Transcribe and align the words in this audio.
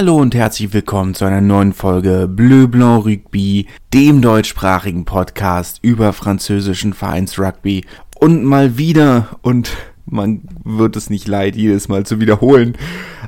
Hallo 0.00 0.16
und 0.16 0.34
herzlich 0.34 0.72
willkommen 0.72 1.14
zu 1.14 1.26
einer 1.26 1.42
neuen 1.42 1.74
Folge 1.74 2.26
Bleu 2.26 2.66
Blanc 2.66 3.04
Rugby, 3.04 3.66
dem 3.92 4.22
deutschsprachigen 4.22 5.04
Podcast 5.04 5.78
über 5.82 6.14
französischen 6.14 6.94
Vereinsrugby. 6.94 7.84
Und 8.18 8.42
mal 8.42 8.78
wieder, 8.78 9.28
und 9.42 9.72
man 10.06 10.40
wird 10.64 10.96
es 10.96 11.10
nicht 11.10 11.28
leid, 11.28 11.54
jedes 11.54 11.88
Mal 11.88 12.06
zu 12.06 12.18
wiederholen, 12.18 12.78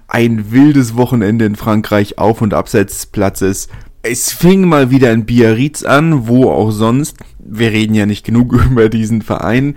ein 0.09 0.51
wildes 0.51 0.97
Wochenende 0.97 1.45
in 1.45 1.57
Frankreich 1.57 2.17
auf 2.17 2.41
und 2.41 2.55
abseits 2.55 2.95
des 2.95 3.07
Platzes. 3.07 3.69
Es 4.03 4.33
fing 4.33 4.67
mal 4.67 4.91
wieder 4.91 5.13
in 5.13 5.27
Biarritz 5.27 5.83
an, 5.83 6.27
wo 6.27 6.51
auch 6.51 6.71
sonst. 6.71 7.19
Wir 7.39 7.71
reden 7.71 7.95
ja 7.95 8.07
nicht 8.07 8.25
genug 8.25 8.55
über 8.71 8.89
diesen 8.89 9.21
Verein. 9.21 9.77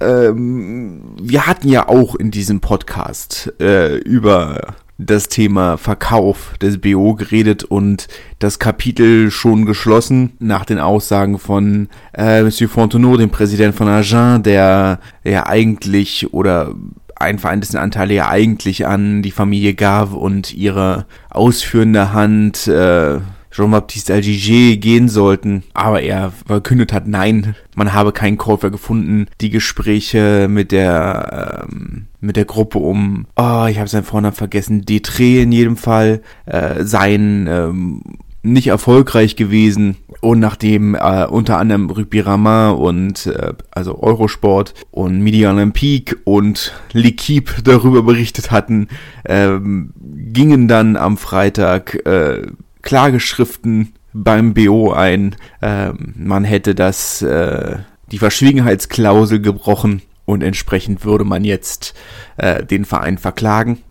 Ähm, 0.00 1.02
wir 1.20 1.46
hatten 1.46 1.68
ja 1.68 1.86
auch 1.86 2.14
in 2.14 2.30
diesem 2.30 2.62
Podcast 2.62 3.52
äh, 3.60 3.96
über 3.98 4.74
das 4.98 5.28
Thema 5.28 5.76
Verkauf 5.76 6.56
des 6.58 6.78
BO 6.78 7.14
geredet 7.14 7.64
und 7.64 8.06
das 8.38 8.58
Kapitel 8.58 9.30
schon 9.30 9.66
geschlossen 9.66 10.34
nach 10.38 10.64
den 10.64 10.78
Aussagen 10.78 11.38
von 11.38 11.88
äh, 12.16 12.42
Monsieur 12.42 12.70
Fontenot, 12.70 13.20
dem 13.20 13.30
Präsident 13.30 13.74
von 13.74 13.88
Agen, 13.88 14.42
der 14.44 15.00
ja 15.24 15.46
eigentlich 15.46 16.32
oder 16.32 16.74
ein 17.16 17.38
Verein 17.38 17.60
dessen 17.60 17.76
Anteile 17.78 18.14
ja 18.14 18.28
eigentlich 18.28 18.86
an 18.86 19.22
die 19.22 19.30
Familie 19.30 19.74
Gave 19.74 20.16
und 20.16 20.52
ihre 20.54 21.06
ausführende 21.30 22.12
Hand 22.12 22.66
äh, 22.68 23.18
Jean-Baptiste 23.54 24.14
Algiger 24.14 24.76
gehen 24.76 25.08
sollten, 25.08 25.62
aber 25.74 26.02
er 26.02 26.32
verkündet 26.46 26.92
hat, 26.92 27.06
nein, 27.06 27.54
man 27.76 27.92
habe 27.92 28.10
keinen 28.10 28.36
Käufer 28.36 28.70
gefunden. 28.70 29.26
Die 29.40 29.50
Gespräche 29.50 30.48
mit 30.50 30.72
der 30.72 31.66
ähm, 31.70 32.06
mit 32.20 32.36
der 32.36 32.46
Gruppe 32.46 32.78
um, 32.78 33.26
oh, 33.36 33.66
ich 33.68 33.78
habe 33.78 33.88
seinen 33.88 34.04
Vornamen 34.04 34.34
vergessen, 34.34 34.84
Detre 34.84 35.42
in 35.42 35.52
jedem 35.52 35.76
Fall, 35.76 36.22
äh, 36.46 36.82
seien 36.82 37.46
ähm, 37.46 38.02
nicht 38.42 38.66
erfolgreich 38.66 39.36
gewesen 39.36 39.96
und 40.20 40.38
nachdem 40.38 40.94
äh, 40.94 41.26
unter 41.26 41.58
anderem 41.58 41.90
Rugby-Rama 41.90 42.70
und 42.70 43.26
äh, 43.26 43.52
also 43.70 44.02
Eurosport 44.02 44.74
und 44.90 45.20
Midi 45.20 45.46
Olympique 45.46 46.16
und 46.24 46.72
L'Equipe 46.92 47.62
darüber 47.62 48.02
berichtet 48.02 48.50
hatten, 48.50 48.88
ähm, 49.24 49.92
gingen 49.96 50.68
dann 50.68 50.96
am 50.96 51.16
Freitag 51.16 52.06
äh, 52.06 52.42
Klageschriften 52.84 53.94
beim 54.12 54.54
BO 54.54 54.92
ein. 54.92 55.34
Äh, 55.60 55.92
man 56.14 56.44
hätte 56.44 56.74
das, 56.74 57.20
äh, 57.22 57.78
die 58.12 58.18
Verschwiegenheitsklausel 58.18 59.40
gebrochen 59.40 60.02
und 60.24 60.42
entsprechend 60.42 61.04
würde 61.04 61.24
man 61.24 61.44
jetzt 61.44 61.94
äh, 62.36 62.64
den 62.64 62.84
Verein 62.84 63.18
verklagen. 63.18 63.82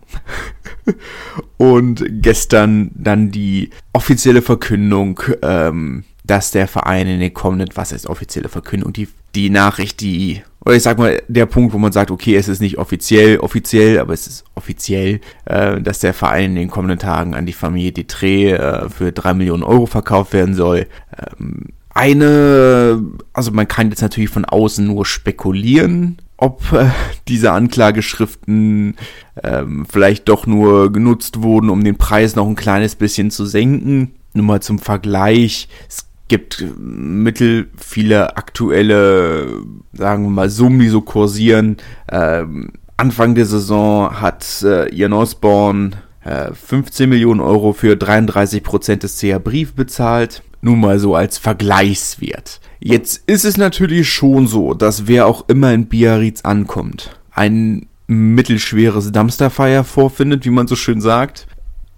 und 1.56 2.04
gestern 2.08 2.90
dann 2.94 3.30
die 3.30 3.70
offizielle 3.92 4.42
Verkündung, 4.42 5.20
ähm, 5.42 6.04
dass 6.24 6.52
der 6.52 6.68
Verein 6.68 7.06
in 7.06 7.20
den 7.20 7.34
kommenden, 7.34 7.70
was 7.74 7.92
ist 7.92 8.06
offizielle 8.06 8.48
Verkündung, 8.48 8.92
die, 8.92 9.08
die 9.34 9.50
Nachricht, 9.50 10.00
die 10.00 10.42
oder 10.64 10.76
ich 10.76 10.82
sag 10.82 10.98
mal, 10.98 11.22
der 11.28 11.46
Punkt, 11.46 11.72
wo 11.74 11.78
man 11.78 11.92
sagt, 11.92 12.10
okay, 12.10 12.36
es 12.36 12.48
ist 12.48 12.60
nicht 12.60 12.78
offiziell, 12.78 13.38
offiziell, 13.38 13.98
aber 13.98 14.14
es 14.14 14.26
ist 14.26 14.44
offiziell, 14.54 15.20
äh, 15.44 15.80
dass 15.80 15.98
der 16.00 16.14
Verein 16.14 16.50
in 16.50 16.56
den 16.56 16.70
kommenden 16.70 16.98
Tagen 16.98 17.34
an 17.34 17.46
die 17.46 17.52
Familie 17.52 17.92
Detré 17.92 18.54
äh, 18.54 18.88
für 18.88 19.12
drei 19.12 19.34
Millionen 19.34 19.62
Euro 19.62 19.86
verkauft 19.86 20.32
werden 20.32 20.54
soll. 20.54 20.86
Ähm, 21.18 21.66
eine, 21.90 23.02
also 23.32 23.52
man 23.52 23.68
kann 23.68 23.90
jetzt 23.90 24.02
natürlich 24.02 24.30
von 24.30 24.44
außen 24.44 24.84
nur 24.84 25.06
spekulieren, 25.06 26.18
ob 26.36 26.72
äh, 26.72 26.86
diese 27.28 27.52
Anklageschriften 27.52 28.96
ähm, 29.42 29.86
vielleicht 29.88 30.28
doch 30.28 30.46
nur 30.46 30.92
genutzt 30.92 31.42
wurden, 31.42 31.70
um 31.70 31.84
den 31.84 31.96
Preis 31.96 32.36
noch 32.36 32.48
ein 32.48 32.56
kleines 32.56 32.96
bisschen 32.96 33.30
zu 33.30 33.46
senken. 33.46 34.14
Nur 34.32 34.44
mal 34.44 34.60
zum 34.60 34.80
Vergleich. 34.80 35.68
Es 35.88 36.06
gibt 36.28 36.64
mittel 36.78 37.68
viele 37.76 38.36
aktuelle, 38.36 39.62
sagen 39.92 40.24
wir 40.24 40.30
mal, 40.30 40.50
Summen, 40.50 40.80
die 40.80 40.88
so 40.88 41.00
kursieren. 41.00 41.76
Ähm, 42.10 42.72
Anfang 42.96 43.34
der 43.34 43.46
Saison 43.46 44.20
hat 44.20 44.62
äh, 44.62 44.88
Ian 44.94 45.12
Osborne 45.12 45.90
äh, 46.24 46.52
15 46.52 47.08
Millionen 47.08 47.40
Euro 47.40 47.72
für 47.72 47.96
33 47.96 48.62
Prozent 48.62 49.02
des 49.02 49.20
CA 49.20 49.38
Brief 49.38 49.74
bezahlt. 49.74 50.42
Nun 50.62 50.80
mal 50.80 50.98
so 50.98 51.14
als 51.14 51.36
Vergleichswert. 51.36 52.60
Jetzt 52.80 53.22
ist 53.26 53.44
es 53.44 53.56
natürlich 53.56 54.08
schon 54.08 54.46
so, 54.46 54.72
dass 54.72 55.06
wer 55.06 55.26
auch 55.26 55.48
immer 55.48 55.72
in 55.72 55.86
Biarritz 55.86 56.42
ankommt, 56.42 57.18
ein 57.32 57.86
mittelschweres 58.06 59.12
Dumpsterfire 59.12 59.84
vorfindet, 59.84 60.44
wie 60.44 60.50
man 60.50 60.66
so 60.66 60.76
schön 60.76 61.00
sagt. 61.00 61.46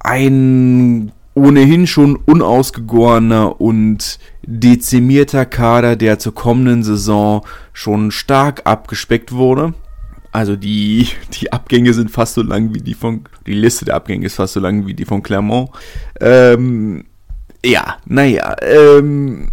Ein 0.00 1.12
ohnehin 1.36 1.86
schon 1.86 2.16
unausgegorener 2.16 3.60
und 3.60 4.18
dezimierter 4.42 5.44
Kader, 5.44 5.94
der 5.94 6.18
zur 6.18 6.34
kommenden 6.34 6.82
Saison 6.82 7.44
schon 7.74 8.10
stark 8.10 8.62
abgespeckt 8.64 9.32
wurde. 9.32 9.74
Also 10.32 10.56
die, 10.56 11.08
die 11.40 11.52
Abgänge 11.52 11.92
sind 11.92 12.10
fast 12.10 12.34
so 12.34 12.42
lang 12.42 12.74
wie 12.74 12.80
die 12.80 12.94
von, 12.94 13.24
die 13.46 13.52
Liste 13.52 13.84
der 13.84 13.96
Abgänge 13.96 14.26
ist 14.26 14.36
fast 14.36 14.54
so 14.54 14.60
lang 14.60 14.86
wie 14.86 14.94
die 14.94 15.04
von 15.04 15.22
Clermont. 15.22 15.70
Ähm, 16.20 17.04
ja, 17.64 17.98
naja, 18.06 18.56
ähm, 18.62 19.48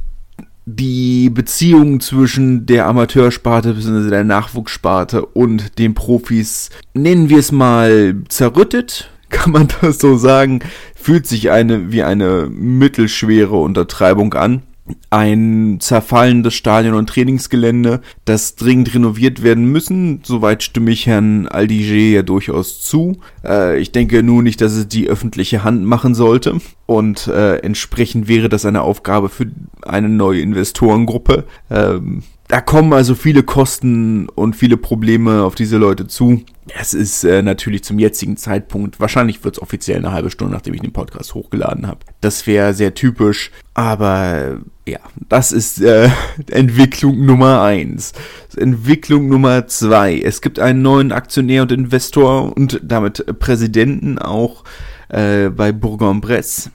die 0.65 1.29
Beziehung 1.29 2.00
zwischen 2.00 2.65
der 2.65 2.88
Amateursparte 2.88 3.73
bzw. 3.73 4.09
der 4.09 4.23
Nachwuchssparte 4.23 5.25
und 5.25 5.77
den 5.79 5.94
Profis, 5.94 6.69
nennen 6.94 7.27
wir 7.27 7.39
es 7.39 7.51
mal, 7.51 8.15
zerrüttet, 8.29 9.09
kann 9.33 9.51
man 9.51 9.67
das 9.81 9.99
so 9.99 10.16
sagen, 10.16 10.61
fühlt 10.95 11.27
sich 11.27 11.51
eine 11.51 11.91
wie 11.91 12.03
eine 12.03 12.47
mittelschwere 12.49 13.57
Untertreibung 13.57 14.33
an. 14.33 14.61
Ein 15.09 15.77
zerfallendes 15.79 16.53
Stadion 16.55 16.94
und 16.94 17.07
Trainingsgelände, 17.07 18.01
das 18.25 18.55
dringend 18.55 18.94
renoviert 18.94 19.41
werden 19.41 19.66
müssen. 19.66 20.19
Soweit 20.23 20.61
stimme 20.61 20.91
ich 20.91 21.07
Herrn 21.07 21.47
Aldiger 21.47 21.95
ja 21.95 22.21
durchaus 22.21 22.81
zu. 22.81 23.17
Äh, 23.45 23.79
ich 23.79 23.94
denke 23.94 24.23
nur 24.23 24.44
nicht, 24.44 24.59
dass 24.59 24.73
es 24.73 24.88
die 24.89 25.07
öffentliche 25.07 25.63
Hand 25.63 25.85
machen 25.85 26.15
sollte. 26.15 26.57
Und 26.85 27.27
äh, 27.27 27.59
entsprechend 27.59 28.27
wäre 28.27 28.50
das 28.50 28.65
eine 28.65 28.81
Aufgabe 28.81 29.29
für 29.29 29.47
eine 29.83 30.09
neue 30.09 30.41
Investorengruppe. 30.41 31.45
Ähm, 31.71 32.23
da 32.53 32.62
kommen 32.62 32.94
also 32.94 33.16
viele 33.16 33.41
Kosten 33.41 34.30
und 34.30 34.56
viele 34.56 34.78
Probleme 34.78 35.41
auf 35.41 35.56
diese 35.56 35.78
Leute 35.78 36.06
zu. 36.06 36.44
Es 36.80 36.94
ist 36.94 37.24
äh, 37.24 37.41
natürlich 37.41 37.84
zum 37.84 37.97
jetzigen 37.97 38.38
Zeitpunkt, 38.38 39.00
wahrscheinlich 39.00 39.44
wird 39.44 39.56
es 39.56 39.62
offiziell 39.64 39.97
eine 39.97 40.12
halbe 40.12 40.30
Stunde, 40.30 40.53
nachdem 40.53 40.75
ich 40.75 40.81
den 40.81 40.94
Podcast 40.94 41.34
hochgeladen 41.34 41.88
habe. 41.88 42.02
Das 42.22 42.46
wäre 42.46 42.75
sehr 42.75 42.94
typisch, 42.94 43.50
aber 43.74 44.62
ja, 44.88 45.00
das 45.30 45.52
ist 45.52 45.81
äh, 45.81 46.12
Entwicklung 46.52 47.25
Nummer 47.25 47.63
eins. 47.63 48.13
Entwicklung 48.56 49.30
Nummer 49.30 49.66
zwei. 49.66 50.19
Es 50.19 50.40
gibt 50.40 50.59
einen 50.59 50.84
neuen 50.84 51.12
Aktionär 51.12 51.63
und 51.63 51.72
Investor 51.72 52.56
und 52.56 52.80
damit 52.84 53.40
Präsidenten 53.40 54.19
auch 54.19 54.63
äh, 55.09 55.50
bei 55.50 55.72
Bourg-en-Bresse. 55.72 56.69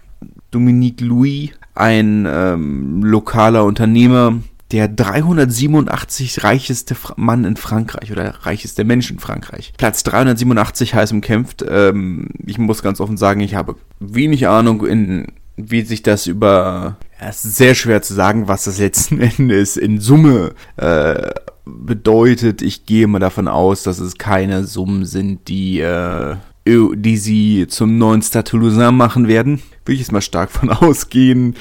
Dominique 0.50 1.02
Louis, 1.02 1.50
ein 1.76 2.26
ähm, 2.28 3.04
lokaler 3.04 3.64
Unternehmer, 3.64 4.40
der 4.70 4.88
387 4.88 6.44
reicheste 6.44 6.94
Mann 7.16 7.44
in 7.44 7.56
Frankreich 7.56 8.12
oder 8.12 8.34
reicheste 8.42 8.84
Mensch 8.84 9.10
in 9.10 9.18
Frankreich. 9.18 9.72
Platz 9.78 10.02
387 10.04 10.94
heiß 10.94 11.12
umkämpft. 11.12 11.64
Ähm, 11.68 12.28
ich 12.46 12.58
muss 12.58 12.82
ganz 12.82 13.00
offen 13.00 13.16
sagen, 13.16 13.40
ich 13.40 13.54
habe 13.54 13.76
wenig 13.98 14.46
Ahnung, 14.46 14.84
in, 14.86 15.28
wie 15.56 15.82
sich 15.82 16.02
das 16.02 16.26
über. 16.26 16.96
Es 17.20 17.44
ist 17.44 17.56
sehr 17.56 17.74
schwer 17.74 18.02
zu 18.02 18.14
sagen, 18.14 18.46
was 18.46 18.64
das 18.64 18.78
letzten 18.78 19.20
Endes 19.38 19.76
in 19.76 20.00
Summe 20.00 20.54
äh, 20.76 21.30
bedeutet. 21.64 22.60
Ich 22.60 22.84
gehe 22.84 23.06
mal 23.06 23.18
davon 23.18 23.48
aus, 23.48 23.82
dass 23.82 23.98
es 24.00 24.18
keine 24.18 24.64
Summen 24.64 25.06
sind, 25.06 25.48
die, 25.48 25.80
äh, 25.80 26.36
die 26.66 27.16
sie 27.16 27.66
zum 27.68 27.96
neuen 27.96 28.20
Stade 28.20 28.44
Toulousain 28.44 28.94
machen 28.94 29.28
werden. 29.28 29.62
Will 29.86 29.94
ich 29.94 30.02
jetzt 30.02 30.12
mal 30.12 30.20
stark 30.20 30.50
von 30.50 30.68
ausgehen. 30.70 31.54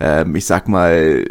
Ähm, 0.00 0.34
ich 0.34 0.46
sag 0.46 0.66
mal 0.66 1.26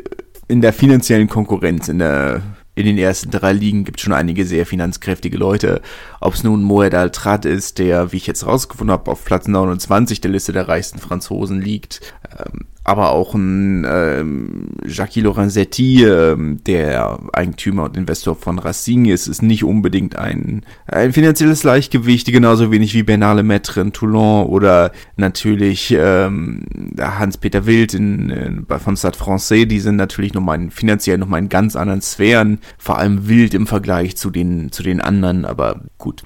in 0.48 0.62
der 0.62 0.74
finanziellen 0.74 1.28
Konkurrenz, 1.28 1.88
in 1.88 2.00
der 2.00 2.42
in 2.76 2.86
den 2.88 2.98
ersten 2.98 3.30
drei 3.30 3.54
Ligen 3.54 3.84
gibt 3.84 4.00
es 4.00 4.04
schon 4.04 4.14
einige 4.14 4.46
sehr 4.46 4.66
finanzkräftige 4.66 5.38
Leute. 5.38 5.82
Ob 6.20 6.34
es 6.34 6.44
nun 6.44 6.64
Moed 6.64 6.96
Altrat 6.96 7.46
ist, 7.46 7.78
der, 7.78 8.12
wie 8.12 8.18
ich 8.18 8.26
jetzt 8.26 8.48
rausgefunden 8.48 8.92
habe, 8.92 9.12
auf 9.12 9.24
Platz 9.24 9.48
29 9.48 10.22
der 10.22 10.32
Liste 10.32 10.54
der 10.54 10.68
reichsten 10.68 10.98
Franzosen 10.98 11.62
liegt. 11.62 12.02
Ähm, 12.36 12.66
aber 12.84 13.12
auch 13.12 13.34
ein 13.34 13.86
ähm, 13.88 14.68
Jacques 14.86 15.24
Lorenzetti, 15.24 16.04
ähm, 16.04 16.62
der 16.66 17.20
Eigentümer 17.32 17.84
und 17.84 17.96
Investor 17.96 18.36
von 18.36 18.60
Racing 18.60 19.06
ist, 19.06 19.28
ist 19.28 19.42
nicht 19.42 19.64
unbedingt 19.64 20.18
ein, 20.18 20.66
ein 20.86 21.14
finanzielles 21.14 21.64
Leichtgewicht, 21.64 22.28
genauso 22.28 22.72
wenig 22.72 22.94
wie 22.94 23.04
Bernard 23.04 23.38
Lemaitre 23.38 23.82
in 23.82 23.94
Toulon 23.94 24.48
oder 24.48 24.92
natürlich 25.16 25.96
ähm, 25.98 26.66
Hans-Peter 27.00 27.66
Wild 27.66 27.94
in, 27.94 28.30
in, 28.30 28.66
von 28.68 28.98
Stade 28.98 29.18
Francais, 29.18 29.66
die 29.66 29.80
sind 29.80 29.96
natürlich 29.96 30.34
nochmal 30.34 30.60
in, 30.60 30.72
finanziell 30.72 31.18
nochmal 31.18 31.40
in 31.40 31.50
ganz 31.50 31.78
anderen 31.78 32.02
Sphären, 32.02 32.60
vor 32.78 32.98
allem 32.98 33.30
Wild 33.30 33.54
im 33.54 33.66
Vergleich 33.66 34.18
zu 34.18 34.30
den, 34.30 34.72
zu 34.74 34.84
den 34.84 35.00
anderen, 35.00 35.46
aber 35.46 35.82
gut. 35.98 36.24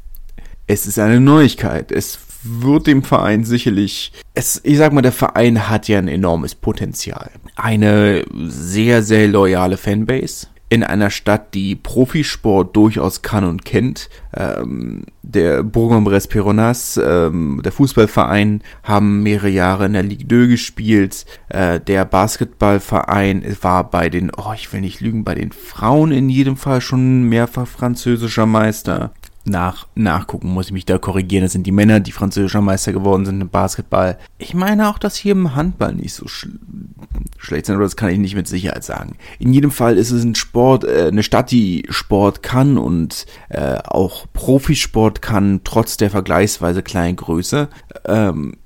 Es 0.70 0.86
ist 0.86 1.00
eine 1.00 1.22
Neuigkeit. 1.22 1.94
Es 1.94 2.18
wird 2.44 2.88
dem 2.88 3.04
Verein 3.04 3.44
sicherlich, 3.44 4.12
es, 4.34 4.62
ich 4.64 4.78
sag 4.78 4.94
mal, 4.94 5.02
der 5.02 5.12
Verein 5.12 5.70
hat 5.70 5.88
ja 5.88 5.98
ein 5.98 6.08
enormes 6.08 6.56
Potenzial. 6.56 7.32
Eine 7.56 8.24
sehr, 8.32 9.04
sehr 9.04 9.28
loyale 9.28 9.78
Fanbase 9.78 10.48
in 10.70 10.84
einer 10.84 11.10
Stadt, 11.10 11.54
die 11.54 11.76
Profisport 11.76 12.76
durchaus 12.76 13.22
kann 13.22 13.46
und 13.46 13.64
kennt. 13.64 14.10
Ähm, 14.36 15.06
der 15.22 15.64
Bourg-en-Bresse 15.64 16.28
Peronas, 16.28 17.00
ähm, 17.02 17.62
der 17.64 17.72
Fußballverein, 17.72 18.62
haben 18.84 19.24
mehrere 19.24 19.50
Jahre 19.50 19.86
in 19.86 19.94
der 19.94 20.04
Ligue 20.04 20.28
2 20.28 20.48
gespielt. 20.48 21.26
Äh, 21.48 21.80
der 21.80 22.04
Basketballverein 22.04 23.46
war 23.62 23.90
bei 23.90 24.10
den, 24.10 24.30
oh, 24.36 24.52
ich 24.54 24.72
will 24.74 24.82
nicht 24.82 25.00
lügen, 25.00 25.24
bei 25.24 25.36
den 25.36 25.54
Frauen 25.54 26.12
in 26.12 26.30
jedem 26.30 26.58
Fall 26.58 26.82
schon 26.82 27.24
mehrfach 27.24 27.68
französischer 27.68 28.46
Meister 28.46 29.14
nach, 29.50 29.88
nachgucken, 29.96 30.50
muss 30.50 30.68
ich 30.68 30.72
mich 30.72 30.86
da 30.86 30.98
korrigieren. 30.98 31.44
Das 31.44 31.54
sind 31.54 31.66
die 31.66 31.72
Männer, 31.72 32.00
die 32.00 32.12
französischer 32.12 32.62
Meister 32.62 32.94
geworden 32.94 33.26
sind 33.26 33.42
im 33.42 33.50
Basketball. 33.50 34.18
Ich 34.38 34.54
meine 34.54 34.90
auch, 34.90 35.00
dass 35.00 35.16
hier 35.16 35.34
im 35.34 35.56
Handball 35.56 35.94
nicht 35.94 36.14
so 36.14 36.28
schl 36.28 36.60
schlecht 37.38 37.68
sind, 37.68 37.76
aber 37.76 37.84
das 37.84 37.96
kann 37.96 38.10
ich 38.10 38.18
nicht 38.18 38.36
mit 38.36 38.48
Sicherheit 38.48 38.84
sagen. 38.84 39.16
In 39.40 39.54
jedem 39.54 39.72
Fall 39.72 39.98
ist 39.98 40.12
es 40.12 40.24
ein 40.24 40.36
Sport, 40.36 40.84
äh, 40.84 41.08
eine 41.08 41.24
Stadt, 41.24 41.52
die 41.52 41.86
Sport 41.90 42.44
kann 42.44 42.78
und 42.78 43.26
äh, 43.50 43.78
auch 43.84 44.26
Profisport 44.34 45.22
kann, 45.22 45.62
trotz 45.64 45.98
der 45.98 46.10
vergleichsweise 46.10 46.84
kleinen 46.84 47.16
Größe. 47.16 47.70
Ähm, 48.06 48.58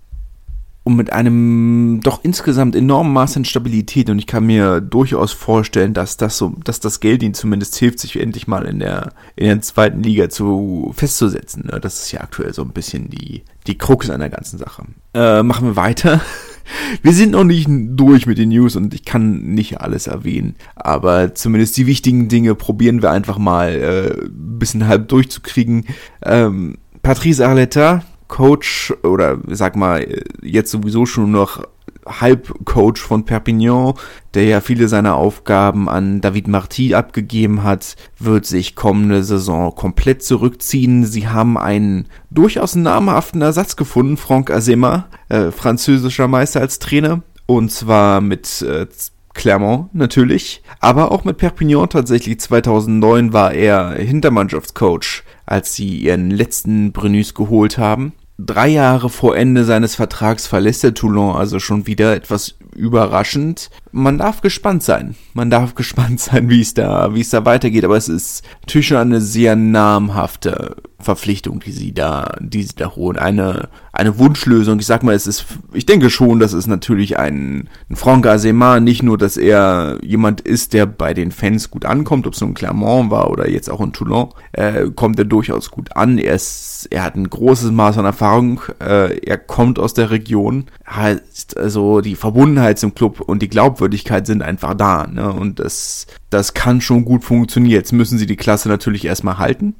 und 0.83 0.95
mit 0.95 1.13
einem 1.13 2.00
doch 2.01 2.22
insgesamt 2.24 2.75
enormen 2.75 3.13
Maß 3.13 3.38
an 3.38 3.45
Stabilität 3.45 4.10
und 4.10 4.18
ich 4.18 4.25
kann 4.25 4.45
mir 4.45 4.81
durchaus 4.81 5.31
vorstellen, 5.31 5.94
dass 5.94 6.18
das 6.18 6.38
so, 6.38 6.56
dass 6.63 6.80
das 6.80 7.00
Geld 7.00 7.22
ihnen 7.22 7.36
zumindest 7.36 7.75
hilft, 7.75 8.00
sich 8.00 8.19
endlich 8.19 8.48
mal 8.48 8.66
in 8.66 8.80
der 8.80 9.13
in 9.36 9.45
der 9.45 9.62
zweiten 9.62 10.01
Liga 10.01 10.30
zu 10.30 10.92
festzusetzen. 10.95 11.68
Ne? 11.72 11.80
Das 11.80 12.01
ist 12.01 12.12
ja 12.12 12.22
aktuell 12.22 12.54
so 12.54 12.63
ein 12.63 12.72
bisschen 12.72 13.10
die 13.10 13.44
die 13.68 13.78
Krux 13.78 14.10
an 14.10 14.22
der 14.22 14.30
ganzen 14.30 14.57
Sache. 14.57 14.86
Äh, 15.13 15.44
machen 15.44 15.68
wir 15.68 15.75
weiter. 15.75 16.22
Wir 17.01 17.13
sind 17.13 17.31
noch 17.31 17.44
nicht 17.44 17.68
durch 17.69 18.25
mit 18.25 18.38
den 18.38 18.50
News 18.50 18.75
und 18.75 18.94
ich 18.94 19.04
kann 19.04 19.54
nicht 19.54 19.81
alles 19.81 20.07
erwähnen, 20.07 20.56
aber 20.75 21.36
zumindest 21.36 21.75
die 21.75 21.86
wichtigen 21.86 22.30
Dinge 22.30 22.56
probieren 22.56 23.01
wir 23.01 23.12
einfach 23.12 23.38
mal 23.38 23.72
äh, 23.72 24.25
ein 24.25 24.60
bisschen 24.60 24.88
halb 24.88 25.10
durchzukriegen. 25.10 25.86
Ähm, 26.24 26.77
Patrice 27.01 27.45
Arletta, 27.45 28.04
Coach 28.31 28.94
oder 29.04 29.39
sag 29.48 29.75
mal 29.75 30.07
jetzt 30.42 30.72
sowieso 30.72 31.06
schon 31.06 31.31
noch 31.31 31.63
Halbcoach 32.07 32.98
von 32.98 33.25
Perpignan, 33.25 33.94
der 34.33 34.45
ja 34.45 34.62
viele 34.62 34.88
seiner 34.88 35.16
Aufgaben 35.16 35.89
an 35.89 36.22
David 36.22 36.48
Marty 36.48 36.95
abgegeben 36.95 37.63
hat, 37.63 37.98
wird 38.18 38.45
sich 38.45 38.75
kommende 38.75 39.24
Saison 39.24 39.75
komplett 39.75 40.24
zurückziehen. 40.24 41.06
Sie 41.06 41.28
haben 41.28 41.57
einen 41.57 42.07
durchaus 42.31 42.75
namhaften 42.75 43.42
Ersatz 43.42 43.75
gefunden, 43.75 44.16
Franck 44.16 44.50
Azema, 44.50 45.07
äh, 45.27 45.51
französischer 45.51 46.30
Meister 46.30 46.62
als 46.62 46.80
Trainer, 46.80 47.22
und 47.45 47.69
zwar 47.72 48.22
mit 48.22 48.62
äh, 48.62 48.88
Clermont 49.34 49.94
natürlich, 49.94 50.63
aber 50.80 51.12
auch 51.12 51.25
mit 51.25 51.38
Perpignan 51.38 51.89
tatsächlich. 51.89 52.39
2009 52.39 53.34
war 53.34 53.54
er 53.54 53.92
Hintermannschaftscoach, 53.92 55.24
als 55.45 55.75
sie 55.75 55.98
ihren 55.98 56.31
letzten 56.31 56.94
Brennus 56.94 57.34
geholt 57.34 57.77
haben 57.77 58.13
drei 58.46 58.68
Jahre 58.68 59.10
vor 59.10 59.36
Ende 59.36 59.64
seines 59.66 59.96
Vertrags 59.96 60.48
verlässt 60.48 60.84
er 60.84 60.94
Toulon 60.94 61.36
also 61.36 61.60
schon 61.60 61.88
wieder 61.88 62.16
etwas 62.16 62.56
überraschend. 62.76 63.70
Man 63.92 64.18
darf 64.18 64.42
gespannt 64.42 64.84
sein. 64.84 65.16
Man 65.34 65.50
darf 65.50 65.76
gespannt 65.76 66.20
sein, 66.20 66.50
wie 66.50 66.62
es 66.62 66.74
da, 66.74 67.12
es 67.14 67.30
da 67.30 67.46
weitergeht. 67.46 67.86
Aber 67.86 67.98
es 67.98 68.10
ist 68.10 68.44
natürlich 68.62 68.88
schon 68.88 68.98
eine 68.98 69.22
sehr 69.22 69.56
namhafte 69.56 70.78
Verpflichtung, 71.02 71.60
die 71.60 71.72
sie 71.72 71.94
da, 71.94 72.36
die 72.40 72.64
sie 72.64 72.76
da 72.76 72.96
holen. 72.96 73.18
Eine, 73.18 73.70
eine 73.92 74.18
Wunschlösung. 74.18 74.80
Ich 74.80 74.86
sag 74.86 75.04
mal, 75.04 75.16
es 75.16 75.28
ist, 75.28 75.46
ich 75.74 75.86
denke 75.86 76.10
schon, 76.10 76.40
dass 76.40 76.54
es 76.54 76.68
natürlich 76.68 77.18
ein, 77.18 77.70
ein 77.90 77.96
Franck 77.96 78.26
Azema, 78.28 78.80
nicht 78.80 79.04
nur, 79.04 79.18
dass 79.18 79.38
er 79.38 79.98
jemand 80.04 80.42
ist, 80.42 80.74
der 80.74 80.86
bei 80.86 81.14
den 81.14 81.32
Fans 81.32 81.72
gut 81.72 81.86
ankommt, 81.86 82.28
ob 82.28 82.34
es 82.34 82.42
nun 82.42 82.54
Clermont 82.54 83.12
war 83.12 83.30
oder 83.30 83.50
jetzt 83.50 83.70
auch 83.70 83.82
in 83.82 83.94
Toulon, 83.94 84.30
äh, 84.54 84.86
kommt 84.96 85.20
er 85.20 85.26
durchaus 85.26 85.72
gut 85.72 85.96
an. 85.96 86.18
Er 86.18 86.36
ist, 86.36 86.88
er 86.92 87.04
hat 87.04 87.16
ein 87.16 87.30
großes 87.30 87.72
Maß 87.72 87.98
an 87.98 88.06
Erfahrung. 88.06 88.62
Äh, 88.80 89.20
er 89.26 89.38
kommt 89.38 89.80
aus 89.80 89.94
der 89.94 90.12
Region. 90.12 90.66
Heißt 90.90 91.58
also, 91.58 92.02
die 92.02 92.16
Verbundenheit 92.16 92.80
zum 92.80 92.96
Club 92.96 93.22
und 93.22 93.42
die 93.42 93.50
Glaubwürdigkeit 93.50 93.81
sind 94.24 94.42
einfach 94.42 94.74
da, 94.74 95.07
ne? 95.07 95.31
Und 95.31 95.60
das, 95.60 96.07
das 96.30 96.54
kann 96.54 96.81
schon 96.81 97.06
gut 97.06 97.24
funktionieren. 97.24 97.72
Jetzt 97.74 97.94
müssen 97.94 98.18
sie 98.18 98.25
die 98.25 98.36
Klasse 98.36 98.69
natürlich 98.69 99.06
erstmal 99.06 99.38
halten 99.38 99.75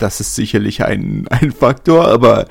das 0.00 0.20
ist 0.20 0.34
sicherlich 0.34 0.84
ein, 0.84 1.26
ein 1.30 1.52
Faktor, 1.52 2.08
aber 2.08 2.46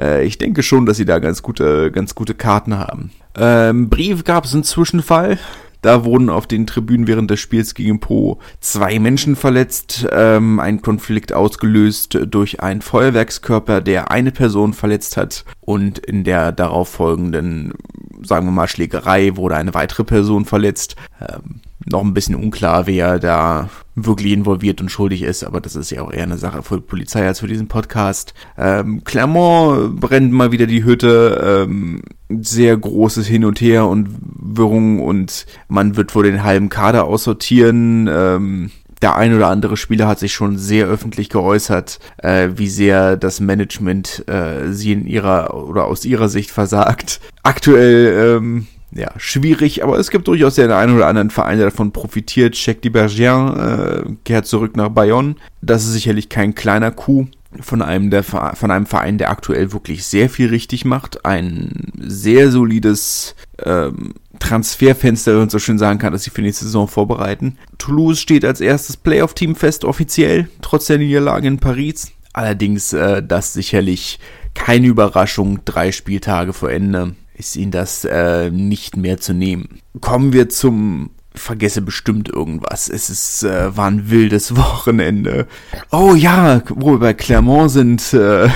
äh, 0.00 0.24
ich 0.24 0.38
denke 0.38 0.62
schon, 0.62 0.86
dass 0.86 0.96
sie 0.96 1.04
da 1.04 1.18
ganz 1.18 1.42
gute, 1.42 1.90
ganz 1.90 2.14
gute 2.14 2.34
Karten 2.34 2.78
haben. 2.78 3.10
Ähm, 3.36 3.88
Brief 3.88 4.24
gab 4.24 4.44
es 4.44 4.54
einen 4.54 4.64
Zwischenfall. 4.64 5.38
Da 5.82 6.04
wurden 6.04 6.30
auf 6.30 6.46
den 6.46 6.66
Tribünen 6.66 7.06
während 7.06 7.30
des 7.30 7.40
Spiels 7.40 7.74
gegen 7.74 8.00
Po 8.00 8.38
zwei 8.60 8.98
Menschen 8.98 9.36
verletzt. 9.36 10.06
Ähm, 10.10 10.60
ein 10.60 10.82
Konflikt 10.82 11.32
ausgelöst 11.32 12.18
durch 12.26 12.60
einen 12.60 12.82
Feuerwerkskörper, 12.82 13.80
der 13.80 14.10
eine 14.10 14.32
Person 14.32 14.72
verletzt 14.72 15.16
hat. 15.16 15.44
Und 15.60 15.98
in 15.98 16.24
der 16.24 16.52
darauf 16.52 16.88
folgenden, 16.88 17.74
sagen 18.22 18.46
wir 18.46 18.52
mal, 18.52 18.68
Schlägerei 18.68 19.36
wurde 19.36 19.56
eine 19.56 19.74
weitere 19.74 20.04
Person 20.04 20.44
verletzt. 20.44 20.96
Ähm, 21.20 21.60
noch 21.90 22.02
ein 22.02 22.14
bisschen 22.14 22.34
unklar, 22.34 22.86
wer 22.86 23.18
da 23.18 23.68
wirklich 23.94 24.32
involviert 24.32 24.80
und 24.80 24.90
schuldig 24.90 25.22
ist, 25.22 25.44
aber 25.44 25.60
das 25.60 25.76
ist 25.76 25.90
ja 25.90 26.02
auch 26.02 26.12
eher 26.12 26.22
eine 26.22 26.38
Sache 26.38 26.62
für 26.62 26.76
die 26.76 26.82
Polizei 26.82 27.26
als 27.26 27.40
für 27.40 27.48
diesen 27.48 27.68
Podcast. 27.68 28.34
Ähm, 28.56 29.02
Clermont 29.04 29.98
brennt 30.00 30.32
mal 30.32 30.52
wieder 30.52 30.66
die 30.66 30.84
Hütte, 30.84 31.66
ähm, 31.68 32.02
sehr 32.28 32.76
großes 32.76 33.26
Hin 33.26 33.44
und 33.44 33.60
Her 33.60 33.86
und 33.86 34.08
Wirrung 34.20 35.00
und 35.00 35.46
man 35.68 35.96
wird 35.96 36.14
wohl 36.14 36.24
den 36.24 36.44
halben 36.44 36.68
Kader 36.68 37.04
aussortieren. 37.04 38.08
Ähm, 38.10 38.70
der 39.00 39.16
ein 39.16 39.34
oder 39.34 39.48
andere 39.48 39.76
Spieler 39.76 40.08
hat 40.08 40.18
sich 40.18 40.32
schon 40.32 40.58
sehr 40.58 40.86
öffentlich 40.86 41.28
geäußert, 41.28 42.00
äh, 42.18 42.48
wie 42.56 42.68
sehr 42.68 43.16
das 43.16 43.38
Management 43.40 44.24
äh, 44.28 44.72
sie 44.72 44.92
in 44.92 45.06
ihrer 45.06 45.54
oder 45.54 45.84
aus 45.84 46.04
ihrer 46.04 46.28
Sicht 46.28 46.50
versagt. 46.50 47.20
Aktuell 47.44 48.38
ähm, 48.38 48.66
ja, 48.90 49.10
schwierig, 49.18 49.84
aber 49.84 49.98
es 49.98 50.10
gibt 50.10 50.28
durchaus 50.28 50.54
den 50.54 50.70
einen 50.70 50.96
oder 50.96 51.06
anderen 51.08 51.30
Verein, 51.30 51.58
der 51.58 51.66
davon 51.68 51.92
profitiert. 51.92 52.54
Check 52.54 52.80
die 52.80 52.90
Bergien 52.90 53.56
äh, 53.56 54.02
kehrt 54.24 54.46
zurück 54.46 54.76
nach 54.76 54.88
Bayonne. 54.88 55.36
Das 55.60 55.84
ist 55.84 55.92
sicherlich 55.92 56.28
kein 56.28 56.54
kleiner 56.54 56.90
Coup 56.90 57.28
von 57.60 57.82
einem, 57.82 58.10
der, 58.10 58.22
von 58.22 58.70
einem 58.70 58.86
Verein, 58.86 59.18
der 59.18 59.30
aktuell 59.30 59.72
wirklich 59.72 60.04
sehr 60.04 60.30
viel 60.30 60.48
richtig 60.48 60.84
macht. 60.84 61.24
Ein 61.24 61.92
sehr 61.98 62.50
solides 62.50 63.34
ähm, 63.64 64.14
Transferfenster, 64.38 65.32
wenn 65.32 65.40
man 65.40 65.50
so 65.50 65.58
schön 65.58 65.78
sagen 65.78 65.98
kann, 65.98 66.12
dass 66.12 66.24
sie 66.24 66.30
für 66.30 66.42
die 66.42 66.52
Saison 66.52 66.88
vorbereiten. 66.88 67.58
Toulouse 67.76 68.20
steht 68.20 68.44
als 68.44 68.60
erstes 68.60 68.96
Playoff-Team 68.96 69.54
fest, 69.54 69.84
offiziell, 69.84 70.48
trotz 70.62 70.86
der 70.86 70.98
Niederlage 70.98 71.48
in 71.48 71.58
Paris. 71.58 72.12
Allerdings 72.32 72.92
äh, 72.92 73.22
das 73.22 73.52
sicherlich 73.52 74.18
keine 74.54 74.86
Überraschung, 74.86 75.60
drei 75.64 75.92
Spieltage 75.92 76.52
vor 76.52 76.70
Ende 76.70 77.16
ist 77.38 77.56
ihnen 77.56 77.70
das 77.70 78.04
äh, 78.04 78.50
nicht 78.50 78.96
mehr 78.96 79.18
zu 79.18 79.32
nehmen. 79.32 79.80
Kommen 80.00 80.32
wir 80.32 80.48
zum 80.48 81.10
vergesse 81.38 81.82
bestimmt 81.82 82.28
irgendwas. 82.28 82.88
Es 82.88 83.10
ist, 83.10 83.44
äh, 83.44 83.76
war 83.76 83.88
ein 83.88 84.10
wildes 84.10 84.56
Wochenende. 84.56 85.46
Oh 85.90 86.14
ja, 86.14 86.62
wo 86.68 86.92
wir 86.92 86.98
bei 86.98 87.14
Clermont 87.14 87.70
sind. 87.70 88.12
Äh, 88.12 88.48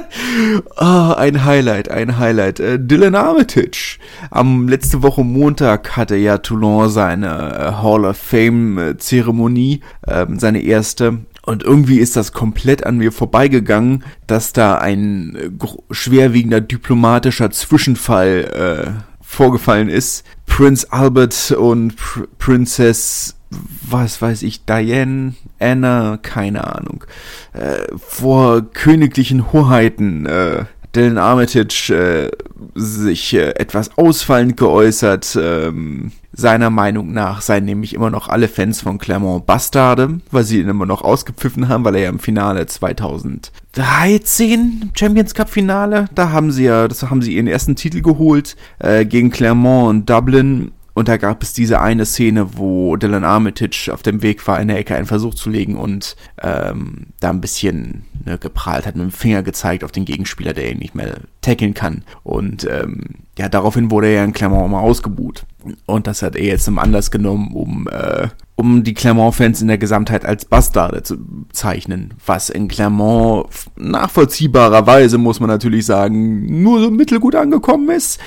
oh, 0.76 1.14
ein 1.16 1.44
Highlight, 1.44 1.90
ein 1.90 2.18
Highlight. 2.18 2.60
Äh, 2.60 2.78
Dylan 2.78 3.14
Armitage. 3.14 3.98
Am 4.30 4.68
letzte 4.68 5.02
Woche 5.02 5.24
Montag 5.24 5.96
hatte 5.96 6.16
ja 6.16 6.38
Toulon 6.38 6.90
seine 6.90 7.28
äh, 7.28 7.72
Hall 7.82 8.04
of 8.04 8.16
Fame 8.16 8.78
äh, 8.78 8.96
Zeremonie, 8.98 9.80
äh, 10.06 10.26
seine 10.36 10.62
erste. 10.62 11.18
Und 11.50 11.64
irgendwie 11.64 11.98
ist 11.98 12.14
das 12.14 12.30
komplett 12.32 12.86
an 12.86 12.98
mir 12.98 13.10
vorbeigegangen, 13.10 14.04
dass 14.28 14.52
da 14.52 14.78
ein 14.78 15.34
äh, 15.34 15.66
schwerwiegender 15.90 16.60
diplomatischer 16.60 17.50
Zwischenfall 17.50 18.94
äh, 18.94 19.00
vorgefallen 19.20 19.88
ist. 19.88 20.24
Prince 20.46 20.86
Albert 20.92 21.50
und 21.50 21.96
Pr 21.96 22.28
Princess, 22.38 23.34
was 23.82 24.22
weiß 24.22 24.44
ich, 24.44 24.64
Diane, 24.64 25.34
Anna, 25.58 26.20
keine 26.22 26.72
Ahnung, 26.72 27.04
äh, 27.52 27.96
vor 27.98 28.62
königlichen 28.72 29.52
Hoheiten 29.52 30.26
äh, 30.26 30.66
Dylan 30.94 31.18
Armitage 31.18 31.92
äh, 31.92 32.30
sich 32.74 33.34
äh, 33.34 33.50
etwas 33.50 33.96
ausfallend 33.96 34.56
geäußert. 34.56 35.38
Ähm, 35.40 36.10
seiner 36.32 36.70
Meinung 36.70 37.12
nach 37.12 37.42
seien 37.42 37.64
nämlich 37.64 37.94
immer 37.94 38.10
noch 38.10 38.28
alle 38.28 38.46
Fans 38.48 38.82
von 38.82 38.98
Clermont 38.98 39.46
Bastarde, 39.46 40.20
weil 40.30 40.44
sie 40.44 40.60
ihn 40.60 40.68
immer 40.68 40.86
noch 40.86 41.02
ausgepfiffen 41.02 41.68
haben, 41.68 41.84
weil 41.84 41.96
er 41.96 42.02
ja 42.02 42.08
im 42.08 42.20
Finale 42.20 42.66
2013 42.66 44.92
Champions 44.94 45.34
Cup 45.34 45.50
Finale, 45.50 46.04
da 46.14 46.30
haben 46.30 46.52
sie 46.52 46.64
ja, 46.64 46.86
das 46.86 47.02
haben 47.02 47.22
sie 47.22 47.34
ihren 47.34 47.48
ersten 47.48 47.74
Titel 47.76 48.00
geholt 48.00 48.56
äh, 48.78 49.04
gegen 49.04 49.30
Clermont 49.30 49.90
und 49.90 50.08
Dublin 50.08 50.72
Und 50.94 51.08
da 51.08 51.16
gab 51.16 51.42
es 51.42 51.52
diese 51.52 51.80
eine 51.80 52.04
Szene, 52.04 52.58
wo 52.58 52.96
Dylan 52.96 53.24
Armitage 53.24 53.90
auf 53.92 54.02
dem 54.02 54.22
Weg 54.22 54.46
war, 54.46 54.60
in 54.60 54.68
der 54.68 54.78
Ecke 54.78 54.94
einen 54.94 55.06
Versuch 55.06 55.34
zu 55.34 55.50
legen 55.50 55.76
und 55.76 56.16
ähm, 56.42 57.06
da 57.20 57.30
ein 57.30 57.40
bisschen 57.40 58.04
ne, 58.24 58.38
geprahlt 58.38 58.86
hat, 58.86 58.96
mit 58.96 59.04
dem 59.04 59.12
Finger 59.12 59.42
gezeigt 59.42 59.84
auf 59.84 59.92
den 59.92 60.04
Gegenspieler, 60.04 60.52
der 60.52 60.70
ihn 60.70 60.78
nicht 60.78 60.94
mehr 60.94 61.18
tackeln 61.40 61.74
kann. 61.74 62.04
Und 62.22 62.66
ähm, 62.70 63.02
ja, 63.38 63.48
daraufhin 63.48 63.90
wurde 63.90 64.08
er 64.08 64.14
ja 64.14 64.24
in 64.24 64.32
Clermont 64.32 64.70
mal 64.70 64.80
ausgebuht. 64.80 65.44
Und 65.86 66.06
das 66.06 66.22
hat 66.22 66.36
er 66.36 66.44
jetzt 66.44 66.64
zum 66.64 66.78
Anlass 66.78 67.10
genommen, 67.10 67.52
um, 67.54 67.88
äh, 67.88 68.28
um 68.56 68.82
die 68.82 68.94
Clermont-Fans 68.94 69.62
in 69.62 69.68
der 69.68 69.78
Gesamtheit 69.78 70.24
als 70.24 70.44
Bastarde 70.44 71.02
zu 71.02 71.16
zeichnen. 71.52 72.14
Was 72.26 72.50
in 72.50 72.68
Clermont 72.68 73.46
nachvollziehbarerweise, 73.76 75.18
muss 75.18 75.40
man 75.40 75.48
natürlich 75.48 75.86
sagen, 75.86 76.62
nur 76.62 76.80
so 76.80 76.90
mittelgut 76.90 77.34
angekommen 77.34 77.90
ist. 77.90 78.20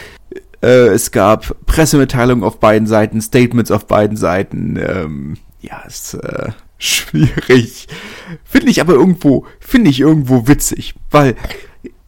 Äh, 0.64 0.88
es 0.88 1.12
gab 1.12 1.56
Pressemitteilungen 1.66 2.44
auf 2.44 2.60
beiden 2.60 2.88
Seiten, 2.88 3.22
Statements 3.22 3.70
auf 3.70 3.86
beiden 3.86 4.16
Seiten. 4.16 4.78
Ähm, 4.78 5.38
ja, 5.62 5.82
ist 5.86 6.14
äh, 6.14 6.52
schwierig. 6.78 7.88
Finde 8.46 8.70
ich 8.70 8.80
aber 8.80 8.94
irgendwo, 8.94 9.46
finde 9.60 9.90
ich 9.90 10.00
irgendwo 10.00 10.48
witzig, 10.48 10.96
weil 11.12 11.36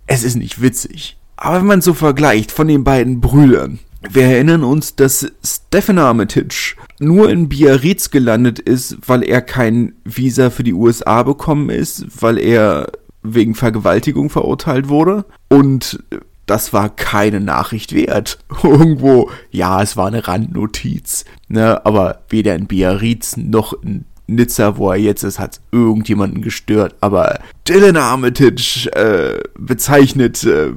es 0.07 0.23
ist 0.23 0.35
nicht 0.35 0.61
witzig. 0.61 1.17
Aber 1.35 1.57
wenn 1.57 1.67
man 1.67 1.81
so 1.81 1.93
vergleicht 1.93 2.51
von 2.51 2.67
den 2.67 2.85
beiden 2.85 3.19
Brüdern, 3.19 3.79
wir 4.09 4.23
erinnern 4.23 4.63
uns, 4.63 4.95
dass 4.95 5.29
Stephen 5.43 5.97
Armitage 5.97 6.75
nur 6.99 7.29
in 7.29 7.49
Biarritz 7.49 8.11
gelandet 8.11 8.59
ist, 8.59 8.97
weil 9.05 9.23
er 9.23 9.41
kein 9.41 9.95
Visa 10.05 10.49
für 10.49 10.63
die 10.63 10.73
USA 10.73 11.23
bekommen 11.23 11.69
ist, 11.69 12.21
weil 12.21 12.37
er 12.37 12.91
wegen 13.23 13.55
Vergewaltigung 13.55 14.29
verurteilt 14.29 14.87
wurde. 14.87 15.25
Und 15.49 16.03
das 16.45 16.73
war 16.73 16.89
keine 16.89 17.39
Nachricht 17.39 17.93
wert. 17.93 18.39
Irgendwo, 18.63 19.29
ja, 19.51 19.81
es 19.81 19.97
war 19.97 20.07
eine 20.07 20.27
Randnotiz. 20.27 21.25
Ne, 21.47 21.85
aber 21.85 22.21
weder 22.29 22.55
in 22.55 22.67
Biarritz 22.67 23.37
noch 23.37 23.73
in 23.83 24.05
Nizza, 24.27 24.77
wo 24.77 24.91
er 24.91 24.97
jetzt 24.97 25.23
ist, 25.23 25.39
hat 25.39 25.59
irgendjemanden 25.71 26.41
gestört. 26.41 26.95
Aber 27.01 27.39
Dylan 27.67 27.97
Armitage 27.97 28.89
äh, 28.93 29.39
bezeichnet 29.57 30.43
äh, 30.43 30.73